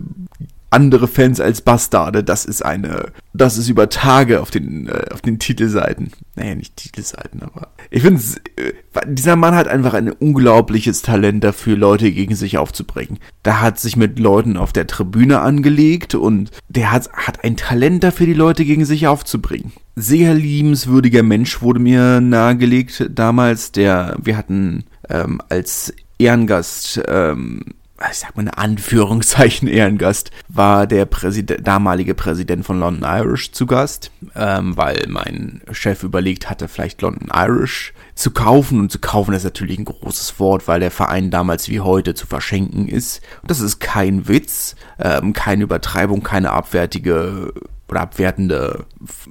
andere 0.70 1.08
Fans 1.08 1.40
als 1.40 1.60
Bastarde, 1.62 2.22
das 2.22 2.44
ist 2.44 2.64
eine, 2.64 3.12
das 3.32 3.56
ist 3.56 3.68
über 3.68 3.88
Tage 3.88 4.40
auf 4.40 4.50
den, 4.50 4.88
äh, 4.88 5.06
auf 5.12 5.22
den 5.22 5.38
Titelseiten. 5.38 6.12
Naja, 6.34 6.54
nicht 6.54 6.76
Titelseiten, 6.76 7.42
aber 7.42 7.68
ich 7.90 8.02
finde, 8.02 8.22
äh, 8.56 8.72
dieser 9.06 9.37
Mann 9.37 9.54
hat 9.54 9.68
einfach 9.68 9.94
ein 9.94 10.10
unglaubliches 10.10 11.02
Talent 11.02 11.42
dafür, 11.42 11.76
Leute 11.76 12.12
gegen 12.12 12.34
sich 12.34 12.58
aufzubringen. 12.58 13.18
Da 13.42 13.60
hat 13.60 13.78
sich 13.78 13.96
mit 13.96 14.18
Leuten 14.18 14.56
auf 14.56 14.72
der 14.72 14.87
Tribüne 14.87 15.40
angelegt 15.40 16.14
und 16.14 16.50
der 16.68 16.92
hat, 16.92 17.10
hat 17.12 17.44
ein 17.44 17.56
Talent 17.56 18.04
dafür, 18.04 18.26
die 18.26 18.34
Leute 18.34 18.64
gegen 18.64 18.84
sich 18.84 19.06
aufzubringen. 19.06 19.72
Sehr 19.96 20.34
liebenswürdiger 20.34 21.22
Mensch 21.22 21.62
wurde 21.62 21.80
mir 21.80 22.20
nahegelegt 22.20 23.06
damals, 23.10 23.72
der, 23.72 24.16
wir 24.22 24.37
hatten 24.37 24.84
ähm, 25.08 25.40
als 25.48 25.94
Ehrengast 26.18 27.00
ähm, 27.08 27.62
ich 28.11 28.19
sag 28.19 28.37
mal 28.37 28.43
in 28.43 28.49
Anführungszeichen 28.49 29.69
Ehrengast, 29.69 30.31
war 30.49 30.87
der 30.87 31.05
Präsident, 31.05 31.67
damalige 31.67 32.14
Präsident 32.14 32.64
von 32.64 32.78
London 32.78 33.09
Irish 33.09 33.52
zu 33.52 33.67
Gast, 33.67 34.11
ähm, 34.35 34.76
weil 34.76 35.05
mein 35.09 35.62
Chef 35.73 36.02
überlegt 36.02 36.49
hatte, 36.49 36.69
vielleicht 36.69 37.02
London 37.02 37.31
Irish 37.35 37.93
zu 38.14 38.31
kaufen. 38.31 38.81
Und 38.81 38.93
zu 38.93 38.99
kaufen 38.99 39.35
ist 39.35 39.45
natürlich 39.45 39.78
ein 39.78 39.85
großes 39.85 40.38
Wort, 40.38 40.69
weil 40.69 40.81
der 40.81 40.90
Verein 40.90 41.31
damals 41.31 41.69
wie 41.69 41.81
heute 41.81 42.14
zu 42.14 42.26
verschenken 42.26 42.88
ist. 42.88 43.21
Und 43.43 43.50
das 43.50 43.61
ist 43.61 43.81
kein 43.81 44.28
Witz, 44.28 44.76
ähm, 44.99 45.33
keine 45.33 45.64
Übertreibung, 45.64 46.23
keine 46.23 46.50
abwertige 46.52 47.52
oder 47.88 48.02
abwertende 48.02 48.85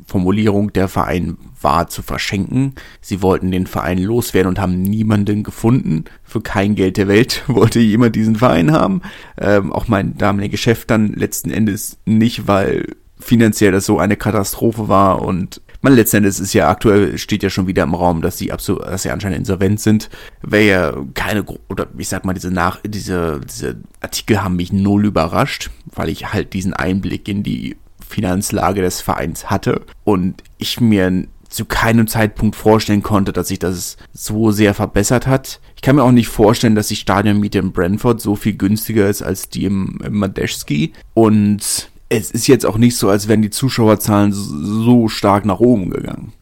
Formulierung, 0.08 0.74
der 0.74 0.88
Verein 0.88 1.38
war 1.62 1.88
zu 1.88 2.02
verschenken. 2.02 2.74
Sie 3.02 3.22
wollten 3.22 3.52
den 3.52 3.68
Verein 3.68 4.00
loswerden 4.00 4.50
und 4.50 4.60
haben 4.60 4.82
niemanden 4.82 5.44
gefunden. 5.44 6.06
Für 6.24 6.42
kein 6.42 6.76
Geld 6.76 6.98
der 6.98 7.08
Welt 7.08 7.44
wollte 7.48 7.80
jemand 7.80 8.16
diesen 8.16 8.36
Verein 8.36 8.72
haben. 8.72 9.02
Ähm, 9.40 9.72
auch 9.72 9.88
mein 9.88 10.18
damaliger 10.18 10.58
Chef 10.58 10.86
dann 10.86 11.14
letzten 11.14 11.52
Endes 11.52 11.98
nicht, 12.06 12.48
weil 12.48 12.96
finanziell 13.20 13.72
das 13.72 13.86
so 13.86 14.00
eine 14.00 14.16
Katastrophe 14.16 14.88
war 14.88 15.22
und 15.22 15.62
man 15.82 15.94
letzten 15.94 16.18
Endes 16.18 16.40
ist 16.40 16.54
ja 16.54 16.70
aktuell 16.70 17.18
steht 17.18 17.44
ja 17.44 17.50
schon 17.50 17.68
wieder 17.68 17.84
im 17.84 17.94
Raum, 17.94 18.22
dass 18.22 18.38
sie 18.38 18.52
absolut, 18.52 18.84
dass 18.84 19.04
sie 19.04 19.12
anscheinend 19.12 19.40
insolvent 19.40 19.80
sind. 19.80 20.10
Wäre 20.42 20.66
ja 20.66 21.06
keine 21.14 21.46
oder 21.70 21.88
ich 21.98 22.10
sag 22.10 22.26
mal 22.26 22.34
diese 22.34 22.52
nach 22.52 22.80
diese 22.86 23.42
diese 23.48 23.78
Artikel 24.02 24.44
haben 24.44 24.56
mich 24.56 24.74
null 24.74 25.06
überrascht, 25.06 25.70
weil 25.86 26.10
ich 26.10 26.34
halt 26.34 26.54
diesen 26.54 26.74
Einblick 26.74 27.28
in 27.28 27.44
die 27.44 27.78
Finanzlage 28.08 28.82
des 28.82 29.02
Vereins 29.02 29.50
hatte 29.50 29.82
und 30.04 30.44
ich 30.58 30.80
mir 30.80 31.28
zu 31.50 31.66
keinem 31.66 32.08
Zeitpunkt 32.08 32.56
vorstellen 32.56 33.04
konnte, 33.04 33.34
dass 33.34 33.48
sich 33.48 33.60
das 33.60 33.98
so 34.14 34.52
sehr 34.52 34.74
verbessert 34.74 35.28
hat. 35.28 35.60
Ich 35.76 35.82
kann 35.82 35.96
mir 35.96 36.04
auch 36.04 36.12
nicht 36.12 36.28
vorstellen, 36.28 36.76
dass 36.76 36.88
die 36.88 36.96
Stadionmiete 36.96 37.60
in 37.60 37.72
Brentford 37.72 38.20
so 38.20 38.36
viel 38.36 38.54
günstiger 38.54 39.10
ist 39.10 39.22
als 39.22 39.50
die 39.50 39.66
im, 39.66 40.00
im 40.04 40.18
Madeshki. 40.20 40.94
Und 41.14 41.90
es 42.10 42.32
ist 42.32 42.48
jetzt 42.48 42.66
auch 42.66 42.78
nicht 42.78 42.98
so, 42.98 43.10
als 43.10 43.28
wären 43.28 43.42
die 43.42 43.50
Zuschauerzahlen 43.50 44.32
so 44.34 45.08
stark 45.08 45.46
nach 45.46 45.60
oben 45.60 45.90
gegangen. 45.90 46.34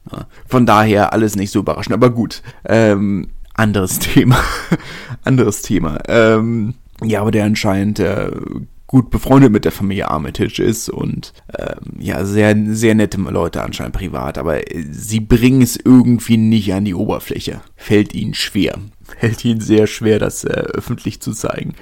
Von 0.48 0.66
daher 0.66 1.14
alles 1.14 1.36
nicht 1.36 1.52
so 1.52 1.60
überraschend. 1.60 1.94
Aber 1.94 2.10
gut, 2.10 2.42
ähm, 2.66 3.28
anderes 3.54 4.00
Thema. 4.00 4.40
anderes 5.24 5.62
Thema. 5.62 6.00
Ähm, 6.08 6.76
ja, 7.04 7.22
aber 7.22 7.32
der 7.32 7.46
anscheinend 7.46 8.00
äh, 8.00 8.32
gut 8.96 9.10
befreundet 9.10 9.52
mit 9.52 9.66
der 9.66 9.74
Familie 9.74 10.10
Armitage 10.10 10.64
ist 10.64 10.88
und 10.88 11.34
ähm, 11.60 12.00
ja, 12.00 12.24
sehr, 12.24 12.56
sehr 12.68 12.96
nette 12.96 13.18
Leute 13.18 13.62
anscheinend 13.62 13.94
privat, 13.94 14.38
aber 14.38 14.62
sie 14.90 15.20
bringen 15.20 15.62
es 15.62 15.76
irgendwie 15.76 16.38
nicht 16.38 16.74
an 16.74 16.86
die 16.86 16.96
Oberfläche. 16.96 17.60
Fällt 17.76 18.14
ihnen 18.14 18.34
schwer. 18.34 18.76
Fällt 19.20 19.44
ihnen 19.44 19.60
sehr 19.60 19.88
schwer, 19.88 20.18
das 20.18 20.46
äh, 20.46 20.48
öffentlich 20.48 21.20
zu 21.20 21.34
zeigen. 21.34 21.74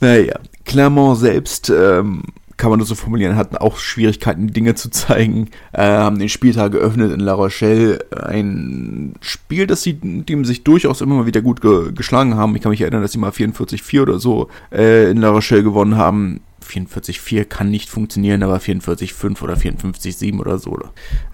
Naja, 0.00 0.38
Clermont 0.64 1.18
selbst 1.18 1.68
ähm, 1.68 2.22
kann 2.56 2.70
man 2.70 2.78
das 2.78 2.88
so 2.88 2.94
formulieren, 2.94 3.36
hatten 3.36 3.58
auch 3.58 3.76
Schwierigkeiten, 3.76 4.54
Dinge 4.54 4.74
zu 4.74 4.88
zeigen, 4.88 5.50
äh, 5.74 5.82
haben 5.82 6.18
den 6.18 6.30
Spieltag 6.30 6.72
geöffnet 6.72 7.12
in 7.12 7.20
La 7.20 7.34
Rochelle. 7.34 7.98
Ein 8.16 9.12
Spiel, 9.20 9.66
das 9.66 9.82
sie, 9.82 9.92
dem 9.92 10.46
sich 10.46 10.64
durchaus 10.64 11.02
immer 11.02 11.16
mal 11.16 11.26
wieder 11.26 11.42
gut 11.42 11.60
ge 11.60 11.92
geschlagen 11.92 12.36
haben. 12.36 12.56
Ich 12.56 12.62
kann 12.62 12.70
mich 12.70 12.80
erinnern, 12.80 13.02
dass 13.02 13.12
sie 13.12 13.18
mal 13.18 13.30
44-4 13.30 14.00
oder 14.00 14.18
so 14.18 14.48
äh, 14.72 15.10
in 15.10 15.18
La 15.18 15.28
Rochelle 15.28 15.62
gewonnen 15.62 15.98
haben. 15.98 16.40
44,4 16.72 17.44
kann 17.44 17.70
nicht 17.70 17.90
funktionieren, 17.90 18.42
aber 18.42 18.56
44,5 18.56 19.42
oder 19.42 19.54
54,7 19.54 20.38
oder 20.38 20.58
so. 20.58 20.78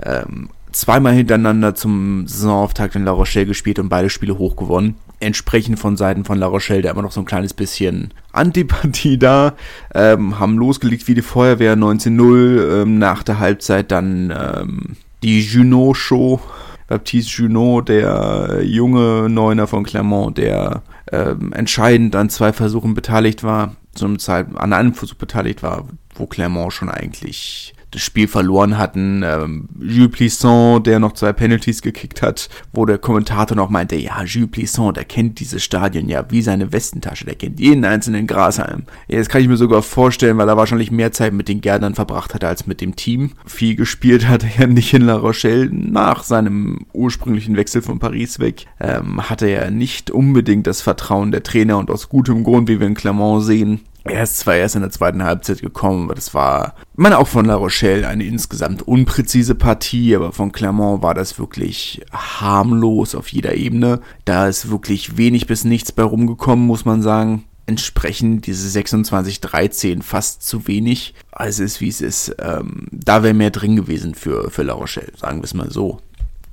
Ähm, 0.02 0.50
zweimal 0.73 1.14
hintereinander 1.14 1.75
zum 1.75 2.26
Saisonauftakt 2.26 2.95
in 2.97 3.04
La 3.04 3.12
Rochelle 3.12 3.47
gespielt 3.47 3.78
und 3.78 3.88
beide 3.88 4.11
Spiele 4.11 4.38
hoch 4.38 4.57
gewonnen. 4.57 4.97
Entsprechend 5.21 5.78
von 5.78 5.97
Seiten 5.97 6.25
von 6.25 6.38
La 6.38 6.47
Rochelle, 6.47 6.83
da 6.83 6.90
immer 6.90 7.02
noch 7.02 7.12
so 7.12 7.21
ein 7.21 7.26
kleines 7.26 7.54
bisschen 7.54 8.14
Antipathie 8.33 9.18
da. 9.18 9.54
Ähm, 9.95 10.38
haben 10.38 10.59
losgelegt 10.59 11.09
wie 11.09 11.14
die 11.14 11.23
Feuerwehr 11.23 11.76
19-0. 11.76 12.83
Ähm, 12.83 12.99
nach 12.99 13.23
der 13.23 13.38
Halbzeit 13.38 13.90
dann 13.90 14.30
ähm, 14.30 14.97
die 15.23 15.40
Junot 15.40 15.97
Show. 15.97 16.40
Baptiste 16.88 17.42
Junot, 17.42 17.90
der 17.90 18.61
junge 18.62 19.28
Neuner 19.28 19.66
von 19.66 19.85
Clermont, 19.85 20.38
der 20.38 20.83
ähm, 21.12 21.52
entscheidend 21.52 22.16
an 22.16 22.30
zwei 22.30 22.54
Versuchen 22.54 22.95
beteiligt 22.95 23.45
war, 23.45 23.76
zu 23.99 24.07
einem 24.07 24.19
Zeit 24.19 24.47
an 24.57 24.73
einem 24.73 24.95
Versuch 24.95 25.17
beteiligt 25.17 25.62
war, 25.62 25.87
wo 26.14 26.26
Clermont 26.26 26.73
schon 26.73 26.88
eigentlich 26.88 27.75
das 27.90 28.02
Spiel 28.02 28.28
verloren 28.28 28.78
hatten. 28.78 29.23
Ähm, 29.25 29.68
Jules 29.80 30.11
Plisson, 30.11 30.83
der 30.83 30.99
noch 30.99 31.12
zwei 31.12 31.33
Penalties 31.33 31.83
gekickt 31.83 32.23
hat, 32.23 32.49
wo 32.73 32.85
der 32.85 32.99
Kommentator 32.99 33.57
noch 33.57 33.71
meinte, 33.71 33.97
ja, 33.97 34.23
Jules 34.25 34.50
Plisson, 34.50 34.95
der 34.95 35.04
kennt 35.04 35.40
dieses 35.40 35.62
Stadion 35.62 36.09
ja 36.09 36.25
wie 36.30 36.42
seine 36.42 36.73
Westentasche, 36.73 37.25
der 37.25 37.35
kennt 37.35 37.61
jeden 37.61 37.85
einzelnen 37.85 38.26
Grashalm. 38.26 38.85
Ja, 39.09 39.18
das 39.18 39.28
kann 39.28 39.40
ich 39.40 39.49
mir 39.49 39.57
sogar 39.57 39.83
vorstellen, 39.83 40.38
weil 40.38 40.49
er 40.49 40.57
wahrscheinlich 40.57 40.90
mehr 40.90 41.12
Zeit 41.12 41.33
mit 41.33 41.49
den 41.49 41.61
Gärtnern 41.61 41.95
verbracht 41.95 42.35
hatte 42.35 42.49
als 42.49 42.66
mit 42.66 42.80
dem 42.80 42.97
Team. 42.97 43.33
Viel 43.47 43.76
gespielt 43.76 44.28
hat 44.28 44.45
er 44.59 44.66
nicht 44.68 44.92
in 44.92 45.02
La 45.02 45.16
Rochelle. 45.16 45.71
Nach 45.71 46.23
seinem 46.23 46.87
ursprünglichen 46.92 47.57
Wechsel 47.57 47.83
von 47.83 47.99
Paris 47.99 48.38
weg 48.38 48.66
ähm, 48.80 49.28
hatte 49.28 49.47
er 49.47 49.71
nicht 49.71 50.11
unbedingt 50.11 50.66
das 50.66 50.83
Vertrauen 50.83 51.33
der 51.33 51.42
Trainer 51.42 51.78
und 51.78 51.90
aus 51.90 52.09
gutem 52.09 52.45
Grund, 52.45 52.68
wie 52.68 52.80
wir 52.80 52.87
in 52.87 52.95
Clermont 52.95 53.45
sehen, 53.45 53.80
er 54.09 54.23
ist 54.23 54.38
zwar 54.38 54.57
erst 54.57 54.75
in 54.75 54.83
der 54.83 54.91
zweiten 54.91 55.23
Halbzeit 55.23 55.61
gekommen, 55.61 56.05
aber 56.05 56.15
das 56.15 56.35
war, 56.35 56.75
ich 56.93 56.99
meine, 56.99 57.19
auch 57.19 57.29
von 57.29 57.45
La 57.45 57.55
Rochelle 57.55 58.07
eine 58.07 58.25
insgesamt 58.25 58.83
unpräzise 58.83 59.55
Partie, 59.55 60.15
aber 60.15 60.33
von 60.33 60.53
Clermont 60.53 61.03
war 61.03 61.15
das 61.15 61.38
wirklich 61.38 62.03
harmlos 62.12 63.15
auf 63.15 63.29
jeder 63.29 63.55
Ebene. 63.55 64.00
Da 64.25 64.49
ist 64.49 64.71
wirklich 64.71 65.17
wenig 65.17 65.47
bis 65.47 65.65
nichts 65.65 65.93
bei 65.93 66.03
rumgekommen, 66.03 66.67
muss 66.67 66.85
man 66.85 67.03
sagen. 67.03 67.45
Entsprechend 67.67 68.47
diese 68.47 68.79
26-13 68.79 70.03
fast 70.03 70.43
zu 70.43 70.67
wenig. 70.67 71.15
Also 71.31 71.62
ist 71.62 71.81
wie 71.81 71.88
es 71.88 72.00
ist. 72.00 72.35
Ähm, 72.38 72.87
da 72.91 73.23
wäre 73.23 73.35
mehr 73.35 73.50
drin 73.50 73.77
gewesen 73.77 74.15
für, 74.15 74.50
für 74.50 74.62
La 74.62 74.73
Rochelle, 74.73 75.12
sagen 75.17 75.41
wir 75.41 75.45
es 75.45 75.55
mal 75.55 75.71
so 75.71 76.00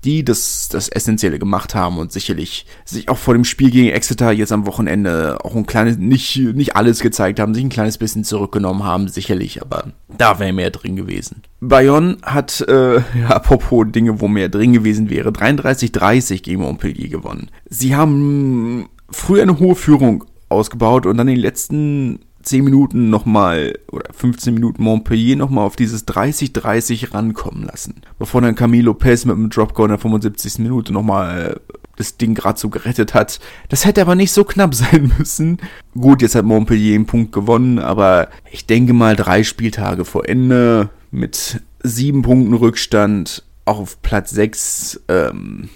die 0.05 0.23
das, 0.23 0.69
das 0.69 0.87
Essentielle 0.87 1.39
gemacht 1.39 1.73
haben 1.73 1.97
und 1.97 2.11
sicherlich 2.11 2.65
sich 2.85 3.09
auch 3.09 3.17
vor 3.17 3.33
dem 3.33 3.43
Spiel 3.43 3.71
gegen 3.71 3.89
Exeter 3.89 4.31
jetzt 4.31 4.51
am 4.51 4.65
Wochenende 4.65 5.39
auch 5.43 5.55
ein 5.55 5.65
kleines, 5.65 5.97
nicht, 5.97 6.37
nicht 6.37 6.75
alles 6.75 6.99
gezeigt 6.99 7.39
haben, 7.39 7.53
sich 7.53 7.63
ein 7.63 7.69
kleines 7.69 7.97
bisschen 7.97 8.23
zurückgenommen 8.23 8.83
haben, 8.83 9.07
sicherlich, 9.07 9.61
aber 9.61 9.91
da 10.15 10.39
wäre 10.39 10.53
mehr 10.53 10.69
drin 10.69 10.95
gewesen. 10.95 11.41
Bayonne 11.59 12.17
hat, 12.21 12.61
äh, 12.61 12.95
ja, 13.19 13.27
apropos 13.27 13.87
Dinge, 13.89 14.21
wo 14.21 14.27
mehr 14.27 14.49
drin 14.49 14.73
gewesen 14.73 15.09
wäre, 15.09 15.29
33-30 15.29 16.43
gegen 16.43 16.61
Montpellier 16.61 17.09
gewonnen. 17.09 17.49
Sie 17.67 17.95
haben 17.95 18.87
früher 19.09 19.41
eine 19.41 19.59
hohe 19.59 19.75
Führung 19.75 20.23
ausgebaut 20.49 21.05
und 21.05 21.17
dann 21.17 21.27
in 21.27 21.35
den 21.35 21.41
letzten 21.41 22.19
10 22.45 22.63
Minuten 22.63 23.09
nochmal 23.09 23.77
oder 23.91 24.13
15 24.13 24.53
Minuten 24.53 24.83
Montpellier 24.83 25.35
nochmal 25.35 25.65
auf 25.65 25.75
dieses 25.75 26.07
30-30 26.07 27.13
rankommen 27.13 27.63
lassen. 27.63 28.01
Bevor 28.19 28.41
dann 28.41 28.55
Camilo 28.55 28.91
Lopez 28.91 29.25
mit 29.25 29.35
dem 29.35 29.49
Dropgoal 29.49 29.87
in 29.87 29.93
der 29.93 29.99
75. 29.99 30.59
Minute 30.59 30.93
nochmal 30.93 31.57
äh, 31.57 31.73
das 31.97 32.17
Ding 32.17 32.35
gerade 32.35 32.59
so 32.59 32.69
gerettet 32.69 33.13
hat. 33.13 33.39
Das 33.69 33.85
hätte 33.85 34.01
aber 34.01 34.15
nicht 34.15 34.31
so 34.31 34.43
knapp 34.43 34.75
sein 34.75 35.11
müssen. 35.17 35.57
Gut, 35.93 36.21
jetzt 36.21 36.35
hat 36.35 36.45
Montpellier 36.45 36.95
einen 36.95 37.05
Punkt 37.05 37.31
gewonnen, 37.31 37.79
aber 37.79 38.29
ich 38.51 38.65
denke 38.65 38.93
mal 38.93 39.15
drei 39.15 39.43
Spieltage 39.43 40.05
vor 40.05 40.27
Ende 40.27 40.89
mit 41.11 41.61
sieben 41.83 42.21
Punkten 42.21 42.53
Rückstand 42.53 43.43
auch 43.65 43.79
auf 43.79 44.01
Platz 44.01 44.29
6, 44.29 45.01
ähm, 45.07 45.69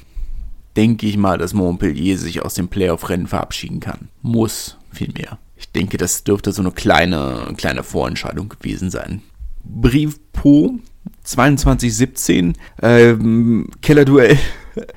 denke 0.78 1.08
ich 1.08 1.18
mal, 1.18 1.38
dass 1.38 1.54
Montpellier 1.54 2.18
sich 2.18 2.44
aus 2.44 2.54
dem 2.54 2.68
Playoff-Rennen 2.68 3.28
verabschieden 3.28 3.80
kann. 3.80 4.10
Muss 4.22 4.78
vielmehr. 4.92 5.40
Ich 5.70 5.80
denke, 5.80 5.98
das 5.98 6.24
dürfte 6.24 6.52
so 6.52 6.64
eine 6.64 6.72
kleine, 6.72 7.54
kleine 7.56 7.84
Vorentscheidung 7.84 8.50
gewesen 8.50 8.90
sein. 8.90 9.22
Brief 9.64 10.20
Po 10.34 10.80
2217, 11.24 12.54
ähm, 12.82 13.70
Kellerduell. 13.84 14.40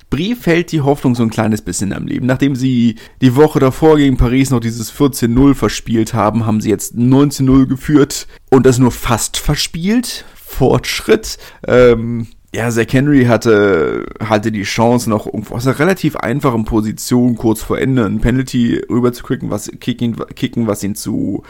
Brief 0.08 0.46
hält 0.46 0.72
die 0.72 0.80
Hoffnung 0.80 1.14
so 1.14 1.22
ein 1.22 1.28
kleines 1.28 1.60
bisschen 1.60 1.92
am 1.92 2.06
Leben. 2.06 2.24
Nachdem 2.24 2.56
sie 2.56 2.96
die 3.20 3.36
Woche 3.36 3.58
davor 3.58 3.98
gegen 3.98 4.16
Paris 4.16 4.50
noch 4.50 4.60
dieses 4.60 4.90
14-0 4.90 5.54
verspielt 5.54 6.14
haben, 6.14 6.46
haben 6.46 6.62
sie 6.62 6.70
jetzt 6.70 6.94
19-0 6.94 7.66
geführt 7.66 8.26
und 8.50 8.64
das 8.64 8.78
nur 8.78 8.92
fast 8.92 9.36
verspielt. 9.36 10.24
Fortschritt. 10.34 11.36
Ähm, 11.66 12.28
ja, 12.54 12.70
Zach 12.70 12.86
Henry 12.90 13.24
hatte, 13.24 14.04
hatte 14.20 14.52
die 14.52 14.64
Chance, 14.64 15.08
noch 15.08 15.24
irgendwo 15.24 15.54
aus 15.54 15.66
einer 15.66 15.78
relativ 15.78 16.16
einfachen 16.16 16.66
Position 16.66 17.34
kurz 17.34 17.62
vor 17.62 17.78
Ende 17.78 18.04
ein 18.04 18.20
Penalty 18.20 18.82
rüber 18.90 19.14
zu 19.14 19.24
kicken, 19.24 19.50
was, 19.50 19.70
kicken, 19.80 20.16
kicken, 20.34 20.66
was 20.66 20.84
ihn 20.84 20.94
zu 20.94 21.44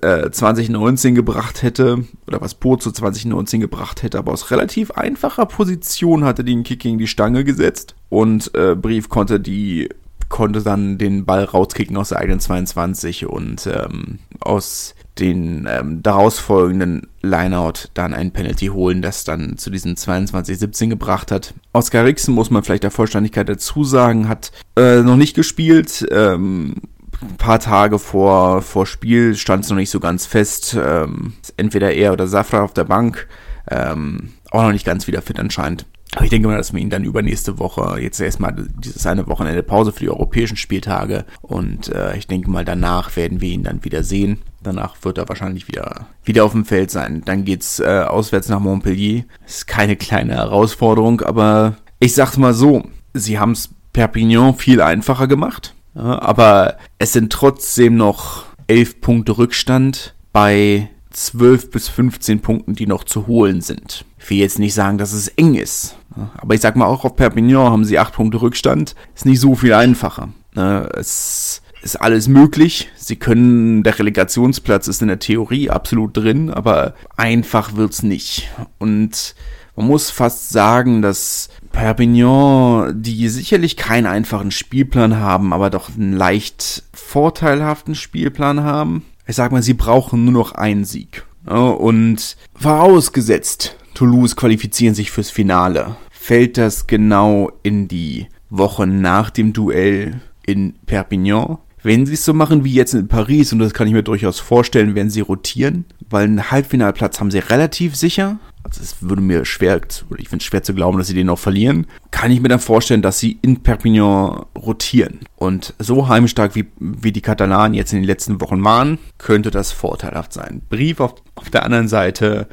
äh, 0.00 0.30
2019 0.30 1.14
gebracht 1.14 1.62
hätte, 1.62 2.04
oder 2.26 2.40
was 2.40 2.54
Po 2.54 2.76
zu 2.76 2.90
2019 2.90 3.60
gebracht 3.60 4.02
hätte, 4.02 4.18
aber 4.18 4.32
aus 4.32 4.50
relativ 4.50 4.90
einfacher 4.90 5.46
Position 5.46 6.24
hatte 6.24 6.42
den 6.42 6.64
Kick 6.64 6.80
gegen 6.80 6.98
die 6.98 7.06
Stange 7.06 7.44
gesetzt 7.44 7.94
und 8.08 8.52
äh, 8.56 8.74
Brief 8.74 9.08
konnte 9.08 9.38
die 9.38 9.90
konnte 10.28 10.62
dann 10.62 10.96
den 10.96 11.26
Ball 11.26 11.44
rauskicken 11.44 11.96
aus 11.98 12.08
der 12.08 12.18
eigenen 12.18 12.40
22 12.40 13.26
und 13.26 13.66
ähm, 13.66 14.18
aus 14.40 14.94
den 15.18 15.68
ähm, 15.70 16.02
daraus 16.02 16.38
folgenden 16.38 17.08
Lineout 17.22 17.88
dann 17.94 18.14
ein 18.14 18.32
Penalty 18.32 18.66
holen, 18.66 19.02
das 19.02 19.24
dann 19.24 19.58
zu 19.58 19.70
diesem 19.70 19.94
22-17 19.94 20.88
gebracht 20.88 21.30
hat. 21.30 21.54
Oscar 21.72 22.04
Rixen, 22.04 22.34
muss 22.34 22.50
man 22.50 22.62
vielleicht 22.62 22.84
der 22.84 22.90
Vollständigkeit 22.90 23.48
dazu 23.48 23.84
sagen, 23.84 24.28
hat 24.28 24.52
äh, 24.76 25.02
noch 25.02 25.16
nicht 25.16 25.34
gespielt. 25.34 26.06
Ähm, 26.10 26.76
ein 27.20 27.36
paar 27.36 27.60
Tage 27.60 27.98
vor, 27.98 28.62
vor 28.62 28.86
Spiel 28.86 29.36
stand 29.36 29.64
es 29.64 29.70
noch 29.70 29.76
nicht 29.76 29.90
so 29.90 30.00
ganz 30.00 30.26
fest. 30.26 30.76
Ähm, 30.82 31.34
entweder 31.56 31.92
er 31.92 32.12
oder 32.12 32.26
Safra 32.26 32.62
auf 32.62 32.72
der 32.72 32.84
Bank. 32.84 33.28
Ähm, 33.70 34.30
auch 34.50 34.62
noch 34.62 34.72
nicht 34.72 34.86
ganz 34.86 35.06
wieder 35.06 35.22
fit 35.22 35.38
anscheinend. 35.38 35.86
Aber 36.14 36.24
ich 36.24 36.30
denke 36.30 36.48
mal, 36.48 36.58
dass 36.58 36.72
wir 36.72 36.80
ihn 36.80 36.90
dann 36.90 37.04
übernächste 37.04 37.58
Woche, 37.58 37.98
jetzt 38.00 38.20
erstmal 38.20 38.54
dieses 38.78 39.06
eine 39.06 39.26
Wochenende 39.28 39.62
Pause 39.62 39.92
für 39.92 40.00
die 40.00 40.10
europäischen 40.10 40.58
Spieltage 40.58 41.24
und 41.40 41.88
äh, 41.88 42.16
ich 42.18 42.26
denke 42.26 42.50
mal, 42.50 42.66
danach 42.66 43.16
werden 43.16 43.40
wir 43.40 43.48
ihn 43.48 43.62
dann 43.62 43.82
wieder 43.84 44.02
sehen. 44.02 44.38
Danach 44.62 44.96
wird 45.02 45.18
er 45.18 45.28
wahrscheinlich 45.28 45.68
wieder, 45.68 46.06
wieder 46.24 46.44
auf 46.44 46.52
dem 46.52 46.64
Feld 46.64 46.90
sein. 46.90 47.22
Dann 47.24 47.44
geht's 47.44 47.80
äh, 47.80 48.04
auswärts 48.06 48.48
nach 48.48 48.60
Montpellier. 48.60 49.24
Ist 49.46 49.66
keine 49.66 49.96
kleine 49.96 50.34
Herausforderung, 50.34 51.20
aber 51.20 51.76
ich 51.98 52.14
sag's 52.14 52.36
mal 52.36 52.54
so, 52.54 52.84
sie 53.14 53.38
haben's 53.38 53.70
Perpignan 53.92 54.54
viel 54.54 54.80
einfacher 54.80 55.26
gemacht, 55.26 55.74
ja, 55.94 56.20
aber 56.22 56.78
es 56.98 57.12
sind 57.12 57.32
trotzdem 57.32 57.96
noch 57.96 58.46
elf 58.66 59.00
Punkte 59.00 59.36
Rückstand 59.36 60.14
bei 60.32 60.88
12 61.10 61.70
bis 61.70 61.88
15 61.88 62.40
Punkten, 62.40 62.74
die 62.74 62.86
noch 62.86 63.04
zu 63.04 63.26
holen 63.26 63.60
sind. 63.60 64.04
Ich 64.18 64.30
will 64.30 64.38
jetzt 64.38 64.58
nicht 64.58 64.74
sagen, 64.74 64.98
dass 64.98 65.12
es 65.12 65.28
eng 65.28 65.54
ist. 65.54 65.96
Aber 66.36 66.54
ich 66.54 66.60
sag 66.60 66.76
mal, 66.76 66.86
auch 66.86 67.04
auf 67.04 67.16
Perpignan 67.16 67.70
haben 67.70 67.84
sie 67.84 67.98
8 67.98 68.14
Punkte 68.14 68.40
Rückstand. 68.40 68.94
Ist 69.14 69.26
nicht 69.26 69.40
so 69.40 69.54
viel 69.54 69.74
einfacher. 69.74 70.30
Ne, 70.54 70.88
es 70.96 71.61
ist 71.82 71.96
alles 71.96 72.28
möglich. 72.28 72.90
Sie 72.96 73.16
können, 73.16 73.82
der 73.82 73.98
Relegationsplatz 73.98 74.88
ist 74.88 75.02
in 75.02 75.08
der 75.08 75.18
Theorie 75.18 75.70
absolut 75.70 76.16
drin, 76.16 76.50
aber 76.50 76.94
einfach 77.16 77.76
wird's 77.76 78.02
nicht. 78.02 78.48
Und 78.78 79.34
man 79.76 79.86
muss 79.86 80.10
fast 80.10 80.50
sagen, 80.50 81.02
dass 81.02 81.48
Perpignan, 81.72 83.02
die 83.02 83.28
sicherlich 83.28 83.76
keinen 83.76 84.06
einfachen 84.06 84.50
Spielplan 84.50 85.18
haben, 85.18 85.52
aber 85.52 85.70
doch 85.70 85.90
einen 85.94 86.12
leicht 86.12 86.84
vorteilhaften 86.92 87.94
Spielplan 87.94 88.62
haben, 88.62 89.04
ich 89.26 89.36
sag 89.36 89.52
mal, 89.52 89.62
sie 89.62 89.74
brauchen 89.74 90.24
nur 90.24 90.34
noch 90.34 90.52
einen 90.52 90.84
Sieg. 90.84 91.24
Und 91.46 92.36
vorausgesetzt, 92.54 93.76
Toulouse 93.94 94.36
qualifizieren 94.36 94.94
sich 94.94 95.10
fürs 95.10 95.30
Finale, 95.30 95.96
fällt 96.10 96.58
das 96.58 96.86
genau 96.86 97.50
in 97.62 97.88
die 97.88 98.28
Woche 98.50 98.86
nach 98.86 99.30
dem 99.30 99.52
Duell 99.52 100.20
in 100.44 100.74
Perpignan. 100.86 101.58
Wenn 101.82 102.06
sie 102.06 102.14
es 102.14 102.24
so 102.24 102.32
machen 102.32 102.64
wie 102.64 102.72
jetzt 102.72 102.94
in 102.94 103.08
Paris, 103.08 103.52
und 103.52 103.58
das 103.58 103.74
kann 103.74 103.88
ich 103.88 103.92
mir 103.92 104.02
durchaus 104.02 104.38
vorstellen, 104.38 104.94
werden 104.94 105.10
sie 105.10 105.20
rotieren, 105.20 105.84
weil 106.08 106.24
einen 106.24 106.50
Halbfinalplatz 106.50 107.18
haben 107.18 107.30
sie 107.30 107.40
relativ 107.40 107.96
sicher. 107.96 108.38
Also 108.62 108.80
es 108.80 108.96
würde 109.00 109.22
mir 109.22 109.44
schwer, 109.44 109.80
ich 110.18 110.28
finde 110.28 110.42
es 110.42 110.44
schwer 110.44 110.62
zu 110.62 110.72
glauben, 110.72 110.98
dass 110.98 111.08
sie 111.08 111.14
den 111.14 111.26
noch 111.26 111.38
verlieren. 111.38 111.86
Kann 112.12 112.30
ich 112.30 112.40
mir 112.40 112.48
dann 112.48 112.60
vorstellen, 112.60 113.02
dass 113.02 113.18
sie 113.18 113.38
in 113.42 113.62
Perpignan 113.62 114.46
rotieren. 114.56 115.20
Und 115.34 115.74
so 115.80 116.08
heimstark 116.08 116.54
wie, 116.54 116.66
wie 116.78 117.10
die 117.10 117.20
Katalanen 117.20 117.74
jetzt 117.74 117.92
in 117.92 117.98
den 117.98 118.06
letzten 118.06 118.40
Wochen 118.40 118.62
waren, 118.62 118.98
könnte 119.18 119.50
das 119.50 119.72
vorteilhaft 119.72 120.32
sein. 120.32 120.62
Brief 120.70 121.00
auf, 121.00 121.16
auf 121.34 121.50
der 121.50 121.64
anderen 121.64 121.88
Seite, 121.88 122.46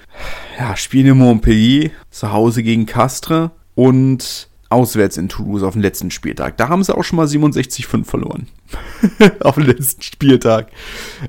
ja, 0.57 0.75
spielen 0.75 1.07
in 1.07 1.17
Montpellier, 1.17 1.91
zu 2.09 2.31
Hause 2.31 2.63
gegen 2.63 2.87
Castres 2.87 3.51
und 3.75 4.48
auswärts 4.69 5.17
in 5.17 5.29
Toulouse 5.29 5.63
auf 5.63 5.73
dem 5.73 5.81
letzten 5.81 6.11
Spieltag. 6.11 6.57
Da 6.57 6.69
haben 6.69 6.83
sie 6.83 6.95
auch 6.95 7.03
schon 7.03 7.17
mal 7.17 7.25
67-5 7.25 8.05
verloren. 8.05 8.47
auf 9.41 9.55
dem 9.55 9.65
letzten 9.65 10.01
Spieltag. 10.01 10.67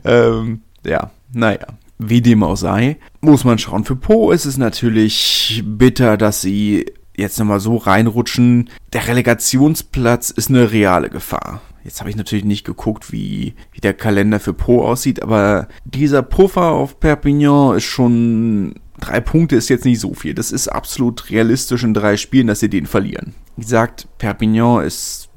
Ähm, 0.05 0.63
ja, 0.85 1.11
naja. 1.33 1.67
Wie 2.03 2.23
dem 2.23 2.43
auch 2.43 2.57
sei, 2.57 2.97
muss 3.21 3.45
man 3.45 3.59
schauen. 3.59 3.85
Für 3.85 3.95
Po 3.95 4.31
ist 4.31 4.47
es 4.47 4.57
natürlich 4.57 5.63
bitter, 5.67 6.17
dass 6.17 6.41
sie 6.41 6.87
jetzt 7.15 7.39
nochmal 7.39 7.61
so 7.61 7.77
reinrutschen. 7.77 8.71
Der 8.95 9.07
Relegationsplatz 9.07 10.31
ist 10.31 10.49
eine 10.49 10.73
reale 10.73 11.11
Gefahr. 11.11 11.61
Jetzt 11.85 12.01
habe 12.01 12.09
ich 12.11 12.17
natürlich 12.17 12.45
nicht 12.45 12.65
geguckt, 12.65 13.13
wie, 13.13 13.55
wie 13.73 13.81
der 13.81 13.95
Kalender 13.95 14.41
für 14.41 14.55
Po 14.55 14.83
aussieht, 14.83 15.23
aber 15.23 15.69
dieser 15.85 16.23
Puffer 16.23 16.71
auf 16.71 17.01
Perpignan 17.01 17.77
ist 17.77 17.85
schon 17.85 18.75
drei 19.01 19.21
Punkte 19.21 19.57
ist 19.57 19.69
jetzt 19.69 19.85
nicht 19.85 20.01
so 20.01 20.15
viel. 20.15 20.35
Das 20.35 20.53
ist 20.53 20.69
absolut 20.69 21.31
realistisch 21.31 21.83
in 21.83 21.95
drei 21.95 22.17
Spielen, 22.17 22.47
dass 22.47 22.61
sie 22.61 22.71
den 22.71 22.87
verlieren. 22.87 23.35
Wie 23.57 23.63
gesagt, 23.63 24.07
Perpignan 24.19 24.85
ist 24.85 25.29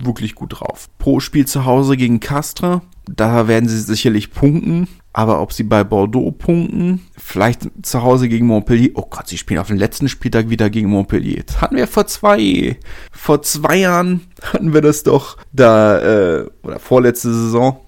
wirklich 0.00 0.34
gut 0.34 0.60
drauf. 0.60 0.88
Pro 0.98 1.20
Spiel 1.20 1.46
zu 1.46 1.64
Hause 1.64 1.96
gegen 1.96 2.20
Castres, 2.20 2.80
da 3.06 3.48
werden 3.48 3.68
sie 3.68 3.80
sicherlich 3.80 4.32
punkten. 4.32 4.88
Aber 5.14 5.42
ob 5.42 5.52
sie 5.52 5.64
bei 5.64 5.84
Bordeaux 5.84 6.30
punkten, 6.30 7.02
vielleicht 7.18 7.68
zu 7.82 8.02
Hause 8.02 8.30
gegen 8.30 8.46
Montpellier. 8.46 8.92
Oh 8.94 9.04
Gott, 9.10 9.28
sie 9.28 9.36
spielen 9.36 9.60
auf 9.60 9.66
dem 9.66 9.76
letzten 9.76 10.08
Spieltag 10.08 10.48
wieder 10.48 10.70
gegen 10.70 10.88
Montpellier. 10.88 11.42
Das 11.44 11.60
hatten 11.60 11.76
wir 11.76 11.86
vor 11.86 12.06
zwei, 12.06 12.78
vor 13.10 13.42
zwei 13.42 13.76
Jahren 13.76 14.22
hatten 14.42 14.72
wir 14.72 14.80
das 14.80 15.02
doch 15.02 15.36
da, 15.52 15.98
äh, 15.98 16.50
oder 16.62 16.78
vorletzte 16.78 17.32
Saison 17.32 17.78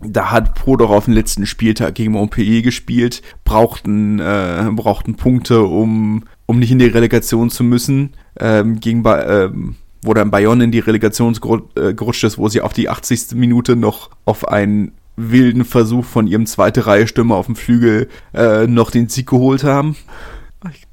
da 0.00 0.30
hat 0.30 0.54
Pro 0.54 0.76
doch 0.76 0.90
auf 0.90 1.06
dem 1.06 1.14
letzten 1.14 1.46
Spieltag 1.46 1.94
gegen 1.94 2.12
Montpellier 2.12 2.62
gespielt, 2.62 3.22
brauchten, 3.44 4.18
äh, 4.18 4.68
brauchten 4.72 5.16
Punkte, 5.16 5.62
um, 5.62 6.24
um 6.46 6.58
nicht 6.58 6.70
in 6.70 6.78
die 6.78 6.86
Relegation 6.86 7.50
zu 7.50 7.64
müssen. 7.64 8.14
Ähm, 8.38 8.80
gegen 8.80 9.02
ba 9.02 9.44
ähm, 9.44 9.76
wo 10.02 10.12
dann 10.12 10.30
Bayonne 10.30 10.64
in 10.64 10.70
die 10.70 10.80
Relegation 10.80 11.34
äh, 11.76 11.94
gerutscht 11.94 12.24
ist, 12.24 12.36
wo 12.36 12.48
sie 12.48 12.60
auf 12.60 12.74
die 12.74 12.90
80. 12.90 13.32
Minute 13.36 13.74
noch 13.74 14.10
auf 14.26 14.46
einen 14.46 14.92
wilden 15.16 15.64
Versuch 15.64 16.04
von 16.04 16.26
ihrem 16.26 16.46
zweite 16.46 16.86
Reihe 16.86 17.06
Stürmer 17.06 17.36
auf 17.36 17.46
dem 17.46 17.56
Flügel 17.56 18.08
äh, 18.34 18.66
noch 18.66 18.90
den 18.90 19.08
Sieg 19.08 19.28
geholt 19.28 19.64
haben. 19.64 19.96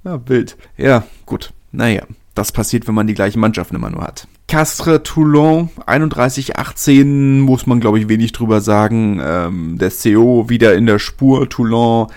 Ja, 0.03 0.21
wild. 0.27 0.57
Ja, 0.77 1.03
gut. 1.25 1.51
Naja, 1.71 2.03
das 2.35 2.51
passiert, 2.51 2.87
wenn 2.87 2.95
man 2.95 3.07
die 3.07 3.13
gleiche 3.13 3.39
Mannschaft 3.39 3.71
immer 3.71 3.89
nur 3.89 4.03
hat. 4.03 4.27
Castres 4.51 5.03
Toulon 5.03 5.69
31-18 5.87 7.39
muss 7.39 7.67
man 7.67 7.79
glaube 7.79 7.99
ich 7.99 8.09
wenig 8.09 8.33
drüber 8.33 8.59
sagen. 8.59 9.21
Ähm, 9.23 9.77
der 9.77 9.91
CO 9.91 10.49
wieder 10.49 10.75
in 10.75 10.87
der 10.87 10.99
Spur. 10.99 11.47
Toulon 11.47 12.07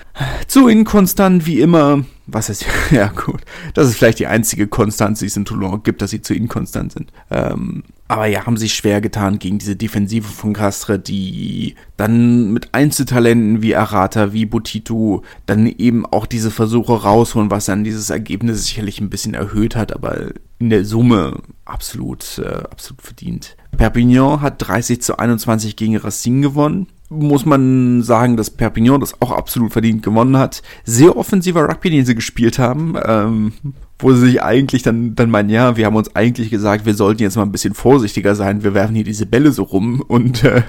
zu 0.49 0.67
inkonstant 0.67 1.47
wie 1.47 1.61
immer. 1.61 2.05
Was 2.27 2.49
ist, 2.49 2.67
ja 2.91 3.09
gut, 3.09 3.43
das 3.75 3.89
ist 3.89 3.97
vielleicht 3.97 4.19
die 4.19 4.27
einzige 4.27 4.67
Konstanz, 4.67 5.21
die 5.21 5.27
es 5.27 5.37
in 5.37 5.45
Toulon 5.45 5.83
gibt, 5.83 6.03
dass 6.03 6.11
sie 6.11 6.23
zu 6.23 6.35
inkonstant 6.35 6.93
sind. 6.93 7.13
Ähm, 7.31 7.85
aber 8.07 8.27
ja, 8.27 8.45
haben 8.45 8.57
sich 8.57 8.75
schwer 8.75 9.01
getan 9.01 9.39
gegen 9.39 9.59
diese 9.59 9.77
Defensive 9.77 10.29
von 10.29 10.53
Castre, 10.53 10.99
die 10.99 11.75
dann 11.97 12.53
mit 12.53 12.75
Einzeltalenten 12.75 13.63
wie 13.63 13.77
Arata, 13.77 14.33
wie 14.33 14.45
Butito, 14.45 15.23
dann 15.47 15.67
eben 15.67 16.05
auch 16.05 16.27
diese 16.27 16.51
Versuche 16.51 17.03
rausholen, 17.03 17.51
was 17.51 17.65
dann 17.65 17.83
dieses 17.85 18.11
Ergebnis 18.11 18.67
sicherlich 18.67 19.01
ein 19.01 19.11
bisschen 19.11 19.35
erhöht 19.35 19.75
hat, 19.75 19.95
aber 19.95 20.33
in 20.59 20.71
der 20.71 20.85
Summe 20.85 21.41
absolut, 21.65 22.39
äh, 22.39 22.63
absolut 22.71 23.03
verdient. 23.03 23.57
Perpignan 23.77 24.41
hat 24.41 24.67
30 24.67 25.01
zu 25.01 25.19
21 25.19 25.75
gegen 25.75 25.97
Racine 25.97 26.43
gewonnen 26.43 26.87
muss 27.11 27.45
man 27.45 28.03
sagen, 28.03 28.37
dass 28.37 28.51
Perpignan 28.51 29.01
das 29.01 29.21
auch 29.21 29.31
absolut 29.31 29.73
verdient 29.73 30.03
gewonnen 30.03 30.37
hat. 30.37 30.63
Sehr 30.85 31.17
offensiver 31.17 31.69
Rugby, 31.69 31.91
den 31.91 32.07
sie 32.07 32.15
gespielt 32.15 32.59
haben. 32.59 32.97
Ähm, 33.05 33.53
wo 33.99 34.13
sie 34.13 34.27
sich 34.27 34.43
eigentlich 34.43 34.83
dann, 34.83 35.15
dann 35.15 35.31
meinen, 35.31 35.51
ja, 35.51 35.77
wir 35.77 35.87
haben 35.87 35.95
uns 35.95 36.15
eigentlich 36.17 36.51
gesagt, 36.51 36.85
wir 36.85 36.95
sollten 36.95 37.23
jetzt 37.23 37.37
mal 37.37 37.43
ein 37.43 37.53
bisschen 37.53 37.75
vorsichtiger 37.75 38.35
sein, 38.35 38.65
wir 38.65 38.75
werfen 38.75 38.95
hier 38.97 39.05
diese 39.05 39.25
Bälle 39.25 39.53
so 39.53 39.63
rum 39.63 40.03
und 40.07 40.43
äh, 40.43 40.63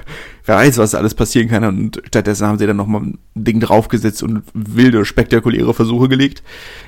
wer 0.44 0.56
weiß, 0.56 0.78
was 0.78 0.94
alles 0.94 1.14
passieren 1.14 1.48
kann. 1.48 1.64
Und 1.64 2.00
stattdessen 2.06 2.46
haben 2.46 2.58
sie 2.58 2.66
dann 2.66 2.76
nochmal 2.76 3.02
ein 3.02 3.18
Ding 3.34 3.58
draufgesetzt 3.58 4.22
und 4.22 4.42
wilde, 4.54 5.04
spektakuläre 5.04 5.74
Versuche 5.74 6.08
gelegt. 6.08 6.44